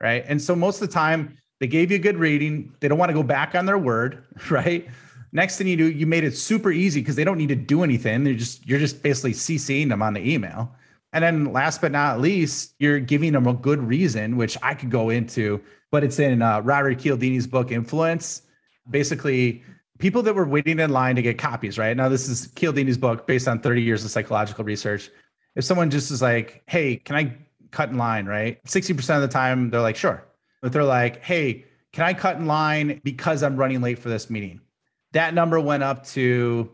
Right. 0.00 0.24
And 0.26 0.40
so 0.40 0.56
most 0.56 0.80
of 0.80 0.88
the 0.88 0.94
time, 0.94 1.36
they 1.60 1.68
gave 1.68 1.92
you 1.92 1.96
a 1.96 2.00
good 2.00 2.16
rating. 2.16 2.74
They 2.80 2.88
don't 2.88 2.98
want 2.98 3.10
to 3.10 3.14
go 3.14 3.22
back 3.22 3.54
on 3.54 3.66
their 3.66 3.78
word, 3.78 4.24
right? 4.50 4.88
Next 5.32 5.56
thing 5.56 5.66
you 5.66 5.76
do, 5.76 5.90
you 5.90 6.06
made 6.06 6.24
it 6.24 6.36
super 6.36 6.70
easy 6.70 7.00
because 7.00 7.16
they 7.16 7.24
don't 7.24 7.38
need 7.38 7.48
to 7.48 7.56
do 7.56 7.82
anything. 7.82 8.24
They're 8.24 8.34
just 8.34 8.66
you're 8.66 8.78
just 8.78 9.02
basically 9.02 9.32
CCing 9.32 9.88
them 9.88 10.02
on 10.02 10.14
the 10.14 10.20
email. 10.20 10.74
And 11.14 11.22
then 11.22 11.52
last 11.52 11.80
but 11.80 11.92
not 11.92 12.20
least, 12.20 12.74
you're 12.78 13.00
giving 13.00 13.32
them 13.32 13.46
a 13.46 13.54
good 13.54 13.82
reason, 13.82 14.36
which 14.36 14.56
I 14.62 14.74
could 14.74 14.90
go 14.90 15.10
into, 15.10 15.60
but 15.90 16.02
it's 16.02 16.18
in 16.18 16.40
uh, 16.40 16.60
Robert 16.60 16.98
Cialdini's 16.98 17.46
book, 17.46 17.70
Influence. 17.70 18.42
Basically, 18.88 19.62
people 19.98 20.22
that 20.22 20.34
were 20.34 20.46
waiting 20.46 20.80
in 20.80 20.90
line 20.90 21.16
to 21.16 21.22
get 21.22 21.38
copies, 21.38 21.78
right? 21.78 21.96
Now, 21.96 22.08
this 22.08 22.28
is 22.28 22.48
Cialdini's 22.48 22.96
book 22.96 23.26
based 23.26 23.46
on 23.46 23.60
30 23.60 23.82
years 23.82 24.04
of 24.04 24.10
psychological 24.10 24.64
research. 24.64 25.10
If 25.54 25.64
someone 25.64 25.90
just 25.90 26.10
is 26.10 26.22
like, 26.22 26.62
hey, 26.66 26.96
can 26.96 27.14
I 27.14 27.36
cut 27.72 27.90
in 27.90 27.98
line, 27.98 28.26
right? 28.26 28.62
60% 28.64 29.16
of 29.16 29.22
the 29.22 29.28
time, 29.28 29.70
they're 29.70 29.82
like, 29.82 29.96
sure. 29.96 30.24
But 30.62 30.72
they're 30.72 30.82
like, 30.82 31.22
hey, 31.22 31.66
can 31.92 32.04
I 32.04 32.14
cut 32.14 32.36
in 32.36 32.46
line 32.46 33.00
because 33.04 33.42
I'm 33.42 33.56
running 33.56 33.82
late 33.82 33.98
for 33.98 34.08
this 34.08 34.30
meeting? 34.30 34.60
That 35.12 35.34
number 35.34 35.60
went 35.60 35.82
up 35.82 36.06
to 36.08 36.70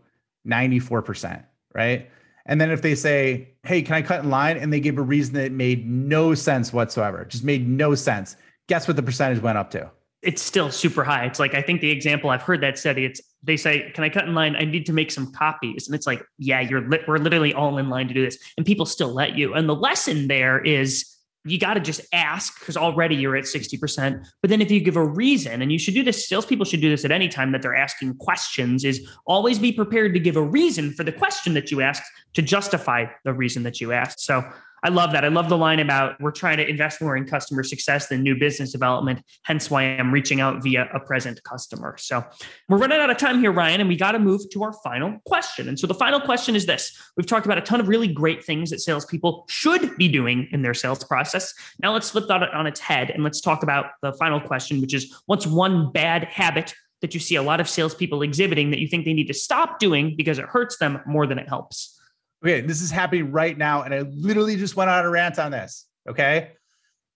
94%, 0.47 1.43
right? 1.73 2.09
And 2.45 2.59
then 2.59 2.71
if 2.71 2.81
they 2.81 2.95
say, 2.95 3.49
hey, 3.63 3.81
can 3.81 3.95
I 3.95 4.01
cut 4.01 4.23
in 4.23 4.29
line? 4.29 4.57
And 4.57 4.73
they 4.73 4.79
give 4.79 4.97
a 4.97 5.01
reason 5.01 5.35
that 5.35 5.51
made 5.51 5.87
no 5.87 6.33
sense 6.33 6.73
whatsoever, 6.73 7.25
just 7.25 7.43
made 7.43 7.67
no 7.67 7.95
sense. 7.95 8.35
Guess 8.67 8.87
what 8.87 8.95
the 8.95 9.03
percentage 9.03 9.41
went 9.41 9.57
up 9.57 9.69
to? 9.71 9.91
It's 10.21 10.41
still 10.41 10.71
super 10.71 11.03
high. 11.03 11.25
It's 11.25 11.39
like, 11.39 11.53
I 11.53 11.61
think 11.61 11.79
the 11.79 11.91
example 11.91 12.29
I've 12.29 12.41
heard 12.41 12.61
that 12.61 12.77
study, 12.77 13.05
it's 13.05 13.21
they 13.41 13.55
say, 13.55 13.91
can 13.93 14.03
I 14.03 14.09
cut 14.09 14.25
in 14.25 14.33
line? 14.33 14.55
I 14.55 14.65
need 14.65 14.85
to 14.87 14.93
make 14.93 15.11
some 15.11 15.31
copies. 15.31 15.87
And 15.87 15.95
it's 15.95 16.05
like, 16.05 16.25
yeah, 16.37 16.59
you're 16.59 16.81
li- 16.81 17.03
we're 17.07 17.17
literally 17.17 17.53
all 17.53 17.77
in 17.77 17.89
line 17.89 18.07
to 18.09 18.13
do 18.13 18.25
this. 18.25 18.37
And 18.57 18.65
people 18.65 18.85
still 18.85 19.13
let 19.13 19.37
you. 19.37 19.53
And 19.53 19.69
the 19.69 19.75
lesson 19.75 20.27
there 20.27 20.59
is 20.59 21.05
you 21.49 21.59
got 21.59 21.75
to 21.75 21.79
just 21.79 22.01
ask 22.13 22.59
because 22.59 22.77
already 22.77 23.15
you're 23.15 23.35
at 23.35 23.45
60%. 23.45 24.25
But 24.41 24.49
then 24.49 24.61
if 24.61 24.69
you 24.71 24.79
give 24.79 24.95
a 24.95 25.05
reason, 25.05 25.61
and 25.61 25.71
you 25.71 25.79
should 25.79 25.93
do 25.93 26.03
this, 26.03 26.27
salespeople 26.27 26.65
should 26.65 26.81
do 26.81 26.89
this 26.89 27.05
at 27.05 27.11
any 27.11 27.27
time 27.27 27.51
that 27.51 27.61
they're 27.61 27.75
asking 27.75 28.15
questions, 28.15 28.85
is 28.85 29.07
always 29.25 29.59
be 29.59 29.71
prepared 29.71 30.13
to 30.13 30.19
give 30.19 30.35
a 30.35 30.41
reason 30.41 30.91
for 30.91 31.03
the 31.03 31.11
question 31.11 31.53
that 31.53 31.71
you 31.71 31.81
asked 31.81 32.03
to 32.33 32.41
justify 32.41 33.05
the 33.23 33.33
reason 33.33 33.63
that 33.63 33.81
you 33.81 33.91
asked. 33.91 34.21
So 34.21 34.43
I 34.83 34.89
love 34.89 35.11
that. 35.11 35.25
I 35.25 35.27
love 35.27 35.49
the 35.49 35.57
line 35.57 35.79
about 35.79 36.19
we're 36.21 36.31
trying 36.31 36.57
to 36.57 36.67
invest 36.67 37.01
more 37.01 37.17
in 37.17 37.25
customer 37.25 37.63
success 37.63 38.07
than 38.07 38.23
new 38.23 38.37
business 38.37 38.71
development. 38.71 39.21
Hence 39.43 39.69
why 39.69 39.83
I'm 39.83 40.11
reaching 40.11 40.41
out 40.41 40.63
via 40.63 40.87
a 40.93 40.99
present 40.99 41.43
customer. 41.43 41.95
So 41.97 42.23
we're 42.67 42.77
running 42.77 42.99
out 42.99 43.09
of 43.09 43.17
time 43.17 43.39
here, 43.39 43.51
Ryan, 43.51 43.81
and 43.81 43.89
we 43.89 43.95
got 43.95 44.13
to 44.13 44.19
move 44.19 44.41
to 44.51 44.63
our 44.63 44.73
final 44.83 45.19
question. 45.25 45.67
And 45.67 45.79
so 45.79 45.87
the 45.87 45.93
final 45.93 46.19
question 46.19 46.55
is 46.55 46.65
this 46.65 46.97
We've 47.17 47.27
talked 47.27 47.45
about 47.45 47.57
a 47.57 47.61
ton 47.61 47.79
of 47.79 47.87
really 47.87 48.07
great 48.07 48.43
things 48.43 48.69
that 48.69 48.79
salespeople 48.79 49.45
should 49.49 49.97
be 49.97 50.07
doing 50.07 50.47
in 50.51 50.61
their 50.61 50.73
sales 50.73 51.03
process. 51.03 51.53
Now 51.81 51.93
let's 51.93 52.09
flip 52.09 52.27
that 52.27 52.43
on 52.53 52.67
its 52.67 52.79
head 52.79 53.09
and 53.09 53.23
let's 53.23 53.41
talk 53.41 53.63
about 53.63 53.87
the 54.01 54.13
final 54.13 54.39
question, 54.39 54.81
which 54.81 54.93
is 54.93 55.13
what's 55.25 55.45
one 55.45 55.91
bad 55.91 56.25
habit 56.25 56.73
that 57.01 57.13
you 57.13 57.19
see 57.19 57.35
a 57.35 57.41
lot 57.41 57.59
of 57.59 57.69
salespeople 57.69 58.21
exhibiting 58.21 58.71
that 58.71 58.79
you 58.79 58.87
think 58.87 59.05
they 59.05 59.13
need 59.13 59.27
to 59.27 59.33
stop 59.33 59.79
doing 59.79 60.15
because 60.17 60.37
it 60.37 60.45
hurts 60.45 60.77
them 60.77 60.99
more 61.05 61.25
than 61.25 61.39
it 61.39 61.47
helps? 61.47 61.98
Okay, 62.43 62.61
this 62.61 62.81
is 62.81 62.89
happening 62.89 63.31
right 63.31 63.57
now. 63.57 63.83
And 63.83 63.93
I 63.93 64.01
literally 64.01 64.55
just 64.55 64.75
went 64.75 64.89
on 64.89 65.05
a 65.05 65.09
rant 65.09 65.39
on 65.39 65.51
this. 65.51 65.85
Okay. 66.07 66.51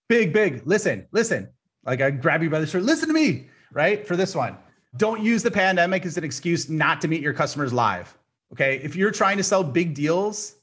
Big, 0.08 0.32
big. 0.32 0.62
Listen, 0.66 1.06
listen. 1.12 1.48
Like 1.84 2.00
I 2.00 2.10
grab 2.10 2.42
you 2.42 2.50
by 2.50 2.60
the 2.60 2.66
shirt. 2.66 2.82
Listen 2.82 3.08
to 3.08 3.14
me, 3.14 3.48
right? 3.72 4.06
For 4.06 4.16
this 4.16 4.34
one. 4.34 4.56
Don't 4.96 5.22
use 5.22 5.42
the 5.42 5.50
pandemic 5.50 6.06
as 6.06 6.16
an 6.16 6.24
excuse 6.24 6.68
not 6.68 7.00
to 7.00 7.08
meet 7.08 7.20
your 7.20 7.32
customers 7.32 7.72
live. 7.72 8.16
Okay. 8.52 8.80
If 8.82 8.96
you're 8.96 9.10
trying 9.10 9.38
to 9.38 9.42
sell 9.42 9.64
big 9.64 9.94
deals, 9.94 10.56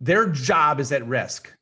their 0.00 0.26
job 0.26 0.80
is 0.80 0.92
at 0.92 1.06
risk. 1.06 1.52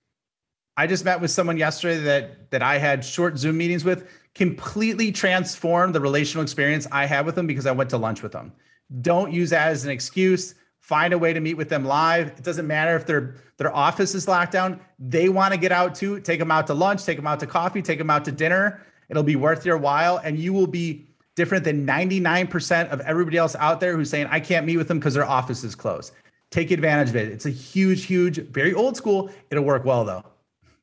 I 0.76 0.86
just 0.86 1.04
met 1.04 1.20
with 1.20 1.30
someone 1.30 1.56
yesterday 1.56 2.00
that 2.00 2.50
that 2.50 2.62
I 2.62 2.78
had 2.78 3.04
short 3.04 3.38
Zoom 3.38 3.58
meetings 3.58 3.84
with, 3.84 4.08
completely 4.34 5.12
transformed 5.12 5.94
the 5.94 6.00
relational 6.00 6.42
experience 6.42 6.86
I 6.90 7.06
had 7.06 7.24
with 7.26 7.34
them 7.34 7.46
because 7.46 7.66
I 7.66 7.72
went 7.72 7.90
to 7.90 7.98
lunch 7.98 8.22
with 8.22 8.32
them. 8.32 8.52
Don't 9.00 9.32
use 9.32 9.50
that 9.50 9.68
as 9.68 9.84
an 9.84 9.90
excuse 9.90 10.54
find 10.82 11.14
a 11.14 11.18
way 11.18 11.32
to 11.32 11.40
meet 11.40 11.54
with 11.54 11.68
them 11.68 11.84
live. 11.84 12.28
It 12.28 12.42
doesn't 12.42 12.66
matter 12.66 12.94
if 12.96 13.06
their 13.06 13.36
their 13.56 13.74
office 13.74 14.14
is 14.14 14.26
locked 14.28 14.52
down. 14.52 14.80
They 14.98 15.28
want 15.28 15.54
to 15.54 15.58
get 15.58 15.72
out 15.72 15.94
too. 15.94 16.20
Take 16.20 16.40
them 16.40 16.50
out 16.50 16.66
to 16.66 16.74
lunch, 16.74 17.04
take 17.04 17.16
them 17.16 17.26
out 17.26 17.40
to 17.40 17.46
coffee, 17.46 17.80
take 17.80 17.98
them 17.98 18.10
out 18.10 18.24
to 18.26 18.32
dinner. 18.32 18.82
It'll 19.08 19.22
be 19.22 19.36
worth 19.36 19.64
your 19.64 19.78
while 19.78 20.18
and 20.18 20.38
you 20.38 20.52
will 20.52 20.66
be 20.66 21.08
different 21.36 21.64
than 21.64 21.86
99% 21.86 22.88
of 22.90 23.00
everybody 23.00 23.38
else 23.38 23.56
out 23.56 23.80
there 23.80 23.96
who's 23.96 24.10
saying 24.10 24.26
I 24.30 24.40
can't 24.40 24.66
meet 24.66 24.76
with 24.76 24.88
them 24.88 24.98
because 24.98 25.14
their 25.14 25.24
office 25.24 25.64
is 25.64 25.74
closed. 25.74 26.12
Take 26.50 26.70
advantage 26.70 27.10
of 27.10 27.16
it. 27.16 27.28
It's 27.28 27.46
a 27.46 27.50
huge 27.50 28.04
huge 28.04 28.38
very 28.48 28.74
old 28.74 28.96
school. 28.96 29.30
It'll 29.50 29.64
work 29.64 29.84
well 29.84 30.04
though. 30.04 30.24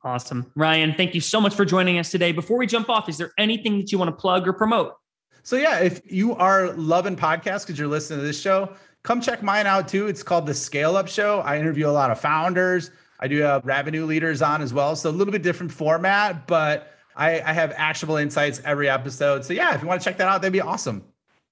Awesome. 0.04 0.50
Ryan, 0.56 0.94
thank 0.96 1.14
you 1.14 1.22
so 1.22 1.42
much 1.42 1.54
for 1.54 1.66
joining 1.66 2.00
us 2.00 2.10
today. 2.10 2.32
Before 2.32 2.58
we 2.58 2.66
jump 2.66 2.90
off, 2.90 3.10
is 3.10 3.18
there 3.18 3.34
anything 3.38 3.78
that 3.80 3.92
you 3.92 3.98
want 3.98 4.10
to 4.10 4.16
plug 4.16 4.48
or 4.48 4.54
promote? 4.54 4.94
So 5.43 5.56
yeah, 5.56 5.80
if 5.80 6.02
you 6.12 6.36
are 6.36 6.71
loving 6.73 7.15
podcasts 7.15 7.65
because 7.65 7.80
you're 7.80 7.88
listening 7.88 8.19
to 8.19 8.25
this 8.25 8.39
show, 8.39 8.73
come 9.04 9.21
check 9.21 9.41
mine 9.43 9.65
out 9.65 9.88
too. 9.88 10.08
It's 10.08 10.23
called 10.23 10.45
the 10.45 10.54
Scale 10.54 10.95
Up 10.95 11.08
Show. 11.08 11.39
I 11.41 11.58
interview 11.58 11.88
a 11.88 11.91
lot 11.91 12.12
of 12.12 12.19
founders. 12.19 12.91
I 13.19 13.28
do 13.28 13.39
have 13.41 13.65
revenue 13.65 14.06
leaders 14.06 14.41
on 14.41 14.62
as 14.62 14.73
well. 14.73 14.95
So 14.95 15.10
a 15.10 15.12
little 15.12 15.32
bit 15.32 15.43
different 15.43 15.71
format, 15.71 16.47
but 16.47 16.93
I, 17.15 17.41
I 17.41 17.54
have 17.54 17.73
actionable 17.75 18.17
insights 18.17 18.62
every 18.63 18.89
episode. 18.89 19.43
So 19.43 19.54
yeah, 19.54 19.75
if 19.75 19.82
you 19.82 19.88
want 19.88 20.02
to 20.02 20.06
check 20.06 20.17
that 20.17 20.28
out, 20.28 20.41
that'd 20.41 20.54
be 20.54 20.62
awesome. 20.62 21.04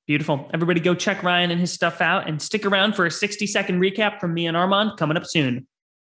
Beautiful. 0.06 0.50
Everybody 0.54 0.80
go 0.80 0.96
check 0.96 1.22
Ryan 1.22 1.52
and 1.52 1.60
his 1.60 1.74
stuff 1.74 2.00
out 2.00 2.30
and 2.30 2.42
stick 2.42 2.66
around 2.66 2.96
for 2.96 3.06
a 3.06 3.12
60 3.12 3.46
second 3.46 3.82
recap 3.82 4.22
from 4.22 4.34
me 4.34 4.48
and 4.48 4.56
Armand 4.56 4.98
coming 4.98 5.18
up 5.18 5.26
soon. 5.26 5.68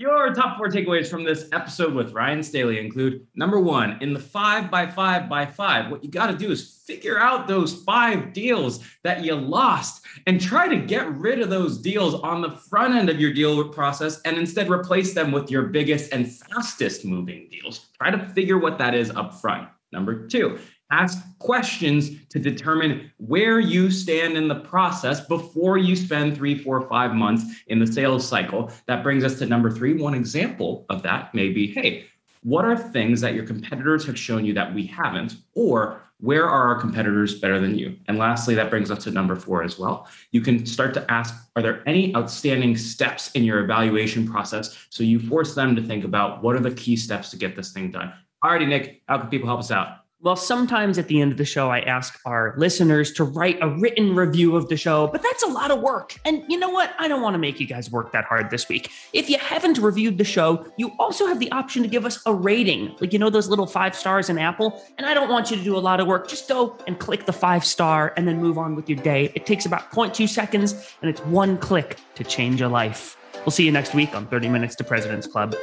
Your 0.00 0.32
top 0.32 0.56
four 0.56 0.68
takeaways 0.68 1.10
from 1.10 1.24
this 1.24 1.48
episode 1.50 1.92
with 1.92 2.12
Ryan 2.12 2.40
Staley 2.40 2.78
include 2.78 3.26
number 3.34 3.58
one, 3.58 3.98
in 4.00 4.12
the 4.12 4.20
five 4.20 4.70
by 4.70 4.86
five 4.86 5.28
by 5.28 5.44
five, 5.44 5.90
what 5.90 6.04
you 6.04 6.08
got 6.08 6.28
to 6.28 6.36
do 6.36 6.52
is 6.52 6.84
figure 6.86 7.18
out 7.18 7.48
those 7.48 7.82
five 7.82 8.32
deals 8.32 8.78
that 9.02 9.24
you 9.24 9.34
lost 9.34 10.06
and 10.28 10.40
try 10.40 10.68
to 10.68 10.76
get 10.76 11.12
rid 11.16 11.40
of 11.40 11.50
those 11.50 11.78
deals 11.78 12.14
on 12.14 12.40
the 12.40 12.52
front 12.70 12.94
end 12.94 13.10
of 13.10 13.20
your 13.20 13.32
deal 13.32 13.70
process 13.70 14.20
and 14.20 14.38
instead 14.38 14.70
replace 14.70 15.14
them 15.14 15.32
with 15.32 15.50
your 15.50 15.64
biggest 15.64 16.12
and 16.12 16.32
fastest 16.32 17.04
moving 17.04 17.48
deals. 17.50 17.88
Try 18.00 18.12
to 18.12 18.24
figure 18.34 18.58
what 18.58 18.78
that 18.78 18.94
is 18.94 19.10
up 19.10 19.34
front. 19.40 19.68
Number 19.90 20.28
two, 20.28 20.60
ask 20.90 21.18
questions 21.38 22.10
to 22.30 22.38
determine 22.38 23.10
where 23.18 23.60
you 23.60 23.90
stand 23.90 24.36
in 24.36 24.48
the 24.48 24.60
process 24.60 25.20
before 25.26 25.78
you 25.78 25.94
spend 25.94 26.36
three, 26.36 26.56
four, 26.58 26.88
five 26.88 27.14
months 27.14 27.44
in 27.66 27.78
the 27.78 27.86
sales 27.86 28.26
cycle. 28.26 28.70
That 28.86 29.02
brings 29.02 29.24
us 29.24 29.38
to 29.38 29.46
number 29.46 29.70
three. 29.70 29.94
One 29.94 30.14
example 30.14 30.86
of 30.88 31.02
that 31.02 31.34
may 31.34 31.50
be 31.50 31.66
hey, 31.66 32.06
what 32.42 32.64
are 32.64 32.76
things 32.76 33.20
that 33.20 33.34
your 33.34 33.44
competitors 33.44 34.06
have 34.06 34.18
shown 34.18 34.44
you 34.44 34.54
that 34.54 34.72
we 34.72 34.86
haven't? 34.86 35.36
Or 35.54 36.02
where 36.20 36.48
are 36.48 36.68
our 36.68 36.80
competitors 36.80 37.38
better 37.38 37.60
than 37.60 37.78
you? 37.78 37.96
And 38.08 38.18
lastly, 38.18 38.54
that 38.54 38.70
brings 38.70 38.90
us 38.90 39.04
to 39.04 39.10
number 39.10 39.36
four 39.36 39.62
as 39.62 39.78
well. 39.78 40.08
You 40.32 40.40
can 40.40 40.66
start 40.66 40.94
to 40.94 41.10
ask 41.10 41.34
Are 41.56 41.62
there 41.62 41.82
any 41.86 42.14
outstanding 42.14 42.76
steps 42.76 43.30
in 43.32 43.44
your 43.44 43.60
evaluation 43.60 44.26
process? 44.26 44.86
So 44.90 45.02
you 45.02 45.20
force 45.20 45.54
them 45.54 45.76
to 45.76 45.82
think 45.82 46.04
about 46.04 46.42
what 46.42 46.56
are 46.56 46.60
the 46.60 46.72
key 46.72 46.96
steps 46.96 47.30
to 47.30 47.36
get 47.36 47.54
this 47.54 47.72
thing 47.72 47.90
done. 47.90 48.12
Alrighty, 48.44 48.68
Nick, 48.68 49.02
how 49.08 49.18
can 49.18 49.28
people 49.28 49.48
help 49.48 49.60
us 49.60 49.70
out? 49.70 49.98
Well, 50.20 50.34
sometimes 50.34 50.98
at 50.98 51.06
the 51.06 51.20
end 51.20 51.30
of 51.30 51.38
the 51.38 51.44
show, 51.44 51.70
I 51.70 51.78
ask 51.78 52.18
our 52.26 52.52
listeners 52.56 53.12
to 53.12 53.24
write 53.24 53.56
a 53.62 53.68
written 53.68 54.16
review 54.16 54.56
of 54.56 54.68
the 54.68 54.76
show, 54.76 55.06
but 55.06 55.22
that's 55.22 55.44
a 55.44 55.46
lot 55.46 55.70
of 55.70 55.80
work. 55.80 56.18
And 56.24 56.42
you 56.48 56.58
know 56.58 56.70
what? 56.70 56.92
I 56.98 57.06
don't 57.06 57.22
want 57.22 57.34
to 57.34 57.38
make 57.38 57.60
you 57.60 57.68
guys 57.68 57.88
work 57.88 58.10
that 58.10 58.24
hard 58.24 58.50
this 58.50 58.68
week. 58.68 58.90
If 59.12 59.30
you 59.30 59.38
haven't 59.38 59.78
reviewed 59.78 60.18
the 60.18 60.24
show, 60.24 60.66
you 60.76 60.90
also 60.98 61.28
have 61.28 61.38
the 61.38 61.48
option 61.52 61.84
to 61.84 61.88
give 61.88 62.04
us 62.04 62.20
a 62.26 62.34
rating, 62.34 62.96
like 63.00 63.12
you 63.12 63.20
know, 63.20 63.30
those 63.30 63.48
little 63.48 63.66
five 63.68 63.94
stars 63.94 64.28
in 64.28 64.38
Apple. 64.38 64.82
And 64.98 65.06
I 65.06 65.14
don't 65.14 65.28
want 65.28 65.52
you 65.52 65.56
to 65.56 65.62
do 65.62 65.76
a 65.76 65.78
lot 65.78 66.00
of 66.00 66.08
work. 66.08 66.28
Just 66.28 66.48
go 66.48 66.76
and 66.88 66.98
click 66.98 67.24
the 67.24 67.32
five 67.32 67.64
star 67.64 68.12
and 68.16 68.26
then 68.26 68.42
move 68.42 68.58
on 68.58 68.74
with 68.74 68.88
your 68.88 68.98
day. 68.98 69.30
It 69.36 69.46
takes 69.46 69.66
about 69.66 69.92
0.2 69.92 70.28
seconds 70.28 70.96
and 71.00 71.08
it's 71.08 71.20
one 71.26 71.58
click 71.58 71.96
to 72.16 72.24
change 72.24 72.60
a 72.60 72.68
life. 72.68 73.16
We'll 73.36 73.52
see 73.52 73.64
you 73.64 73.70
next 73.70 73.94
week 73.94 74.16
on 74.16 74.26
30 74.26 74.48
Minutes 74.48 74.74
to 74.76 74.84
President's 74.84 75.28
Club. 75.28 75.54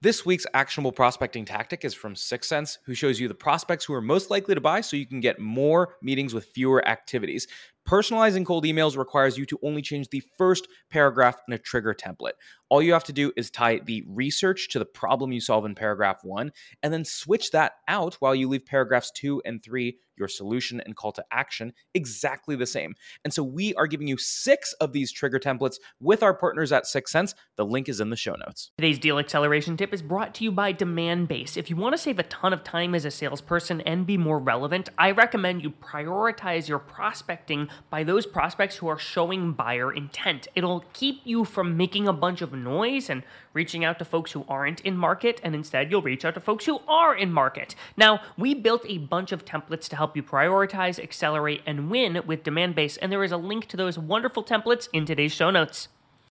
This 0.00 0.24
week's 0.24 0.46
actionable 0.54 0.92
prospecting 0.92 1.44
tactic 1.44 1.84
is 1.84 1.92
from 1.92 2.14
6sense, 2.14 2.78
who 2.86 2.94
shows 2.94 3.18
you 3.18 3.26
the 3.26 3.34
prospects 3.34 3.84
who 3.84 3.94
are 3.94 4.00
most 4.00 4.30
likely 4.30 4.54
to 4.54 4.60
buy 4.60 4.80
so 4.80 4.96
you 4.96 5.06
can 5.06 5.18
get 5.18 5.40
more 5.40 5.96
meetings 6.02 6.32
with 6.32 6.44
fewer 6.54 6.86
activities. 6.86 7.48
Personalizing 7.88 8.44
cold 8.44 8.66
emails 8.66 8.98
requires 8.98 9.38
you 9.38 9.46
to 9.46 9.58
only 9.62 9.80
change 9.80 10.10
the 10.10 10.22
first 10.36 10.68
paragraph 10.90 11.36
in 11.48 11.54
a 11.54 11.58
trigger 11.58 11.94
template. 11.94 12.32
All 12.68 12.82
you 12.82 12.92
have 12.92 13.04
to 13.04 13.14
do 13.14 13.32
is 13.34 13.50
tie 13.50 13.78
the 13.78 14.04
research 14.06 14.68
to 14.70 14.78
the 14.78 14.84
problem 14.84 15.32
you 15.32 15.40
solve 15.40 15.64
in 15.64 15.74
paragraph 15.74 16.20
one, 16.22 16.52
and 16.82 16.92
then 16.92 17.06
switch 17.06 17.50
that 17.52 17.72
out 17.88 18.16
while 18.20 18.34
you 18.34 18.46
leave 18.46 18.66
paragraphs 18.66 19.10
two 19.10 19.40
and 19.46 19.62
three, 19.62 19.96
your 20.18 20.28
solution 20.28 20.80
and 20.84 20.96
call 20.96 21.12
to 21.12 21.24
action, 21.30 21.72
exactly 21.94 22.56
the 22.56 22.66
same. 22.66 22.94
And 23.24 23.32
so 23.32 23.42
we 23.42 23.74
are 23.74 23.86
giving 23.86 24.08
you 24.08 24.16
six 24.18 24.72
of 24.74 24.92
these 24.92 25.12
trigger 25.12 25.38
templates 25.38 25.76
with 26.00 26.22
our 26.22 26.34
partners 26.34 26.72
at 26.72 26.84
6sense. 26.84 27.34
The 27.56 27.64
link 27.64 27.88
is 27.88 28.00
in 28.00 28.10
the 28.10 28.16
show 28.16 28.34
notes. 28.34 28.70
Today's 28.78 28.98
deal 28.98 29.18
acceleration 29.18 29.76
tip 29.76 29.94
is 29.94 30.02
brought 30.02 30.34
to 30.34 30.44
you 30.44 30.52
by 30.52 30.72
Demandbase. 30.72 31.56
If 31.56 31.70
you 31.70 31.76
want 31.76 31.94
to 31.94 32.02
save 32.02 32.18
a 32.18 32.24
ton 32.24 32.52
of 32.52 32.64
time 32.64 32.94
as 32.94 33.04
a 33.04 33.10
salesperson 33.10 33.80
and 33.82 34.06
be 34.06 34.16
more 34.16 34.38
relevant, 34.38 34.90
I 34.98 35.12
recommend 35.12 35.62
you 35.62 35.70
prioritize 35.70 36.68
your 36.68 36.80
prospecting 36.80 37.68
by 37.90 38.04
those 38.04 38.26
prospects 38.26 38.76
who 38.76 38.88
are 38.88 38.98
showing 38.98 39.52
buyer 39.52 39.92
intent. 39.92 40.48
It'll 40.54 40.84
keep 40.92 41.20
you 41.24 41.44
from 41.44 41.76
making 41.76 42.08
a 42.08 42.12
bunch 42.12 42.42
of 42.42 42.52
noise 42.52 43.10
and 43.10 43.22
reaching 43.52 43.84
out 43.84 43.98
to 43.98 44.04
folks 44.04 44.32
who 44.32 44.44
aren't 44.48 44.80
in 44.80 44.96
market, 44.96 45.40
and 45.42 45.54
instead 45.54 45.90
you'll 45.90 46.02
reach 46.02 46.24
out 46.24 46.34
to 46.34 46.40
folks 46.40 46.66
who 46.66 46.80
are 46.88 47.14
in 47.14 47.32
market. 47.32 47.74
Now, 47.96 48.20
we 48.36 48.54
built 48.54 48.84
a 48.86 48.98
bunch 48.98 49.32
of 49.32 49.44
templates 49.44 49.88
to 49.88 49.96
help 49.96 50.16
you 50.16 50.22
prioritize, 50.22 50.98
accelerate, 50.98 51.62
and 51.66 51.90
win 51.90 52.22
with 52.26 52.44
Demandbase, 52.44 52.98
and 53.00 53.10
there 53.10 53.24
is 53.24 53.32
a 53.32 53.36
link 53.36 53.66
to 53.66 53.76
those 53.76 53.98
wonderful 53.98 54.44
templates 54.44 54.88
in 54.92 55.04
today's 55.04 55.32
show 55.32 55.50
notes. 55.50 55.88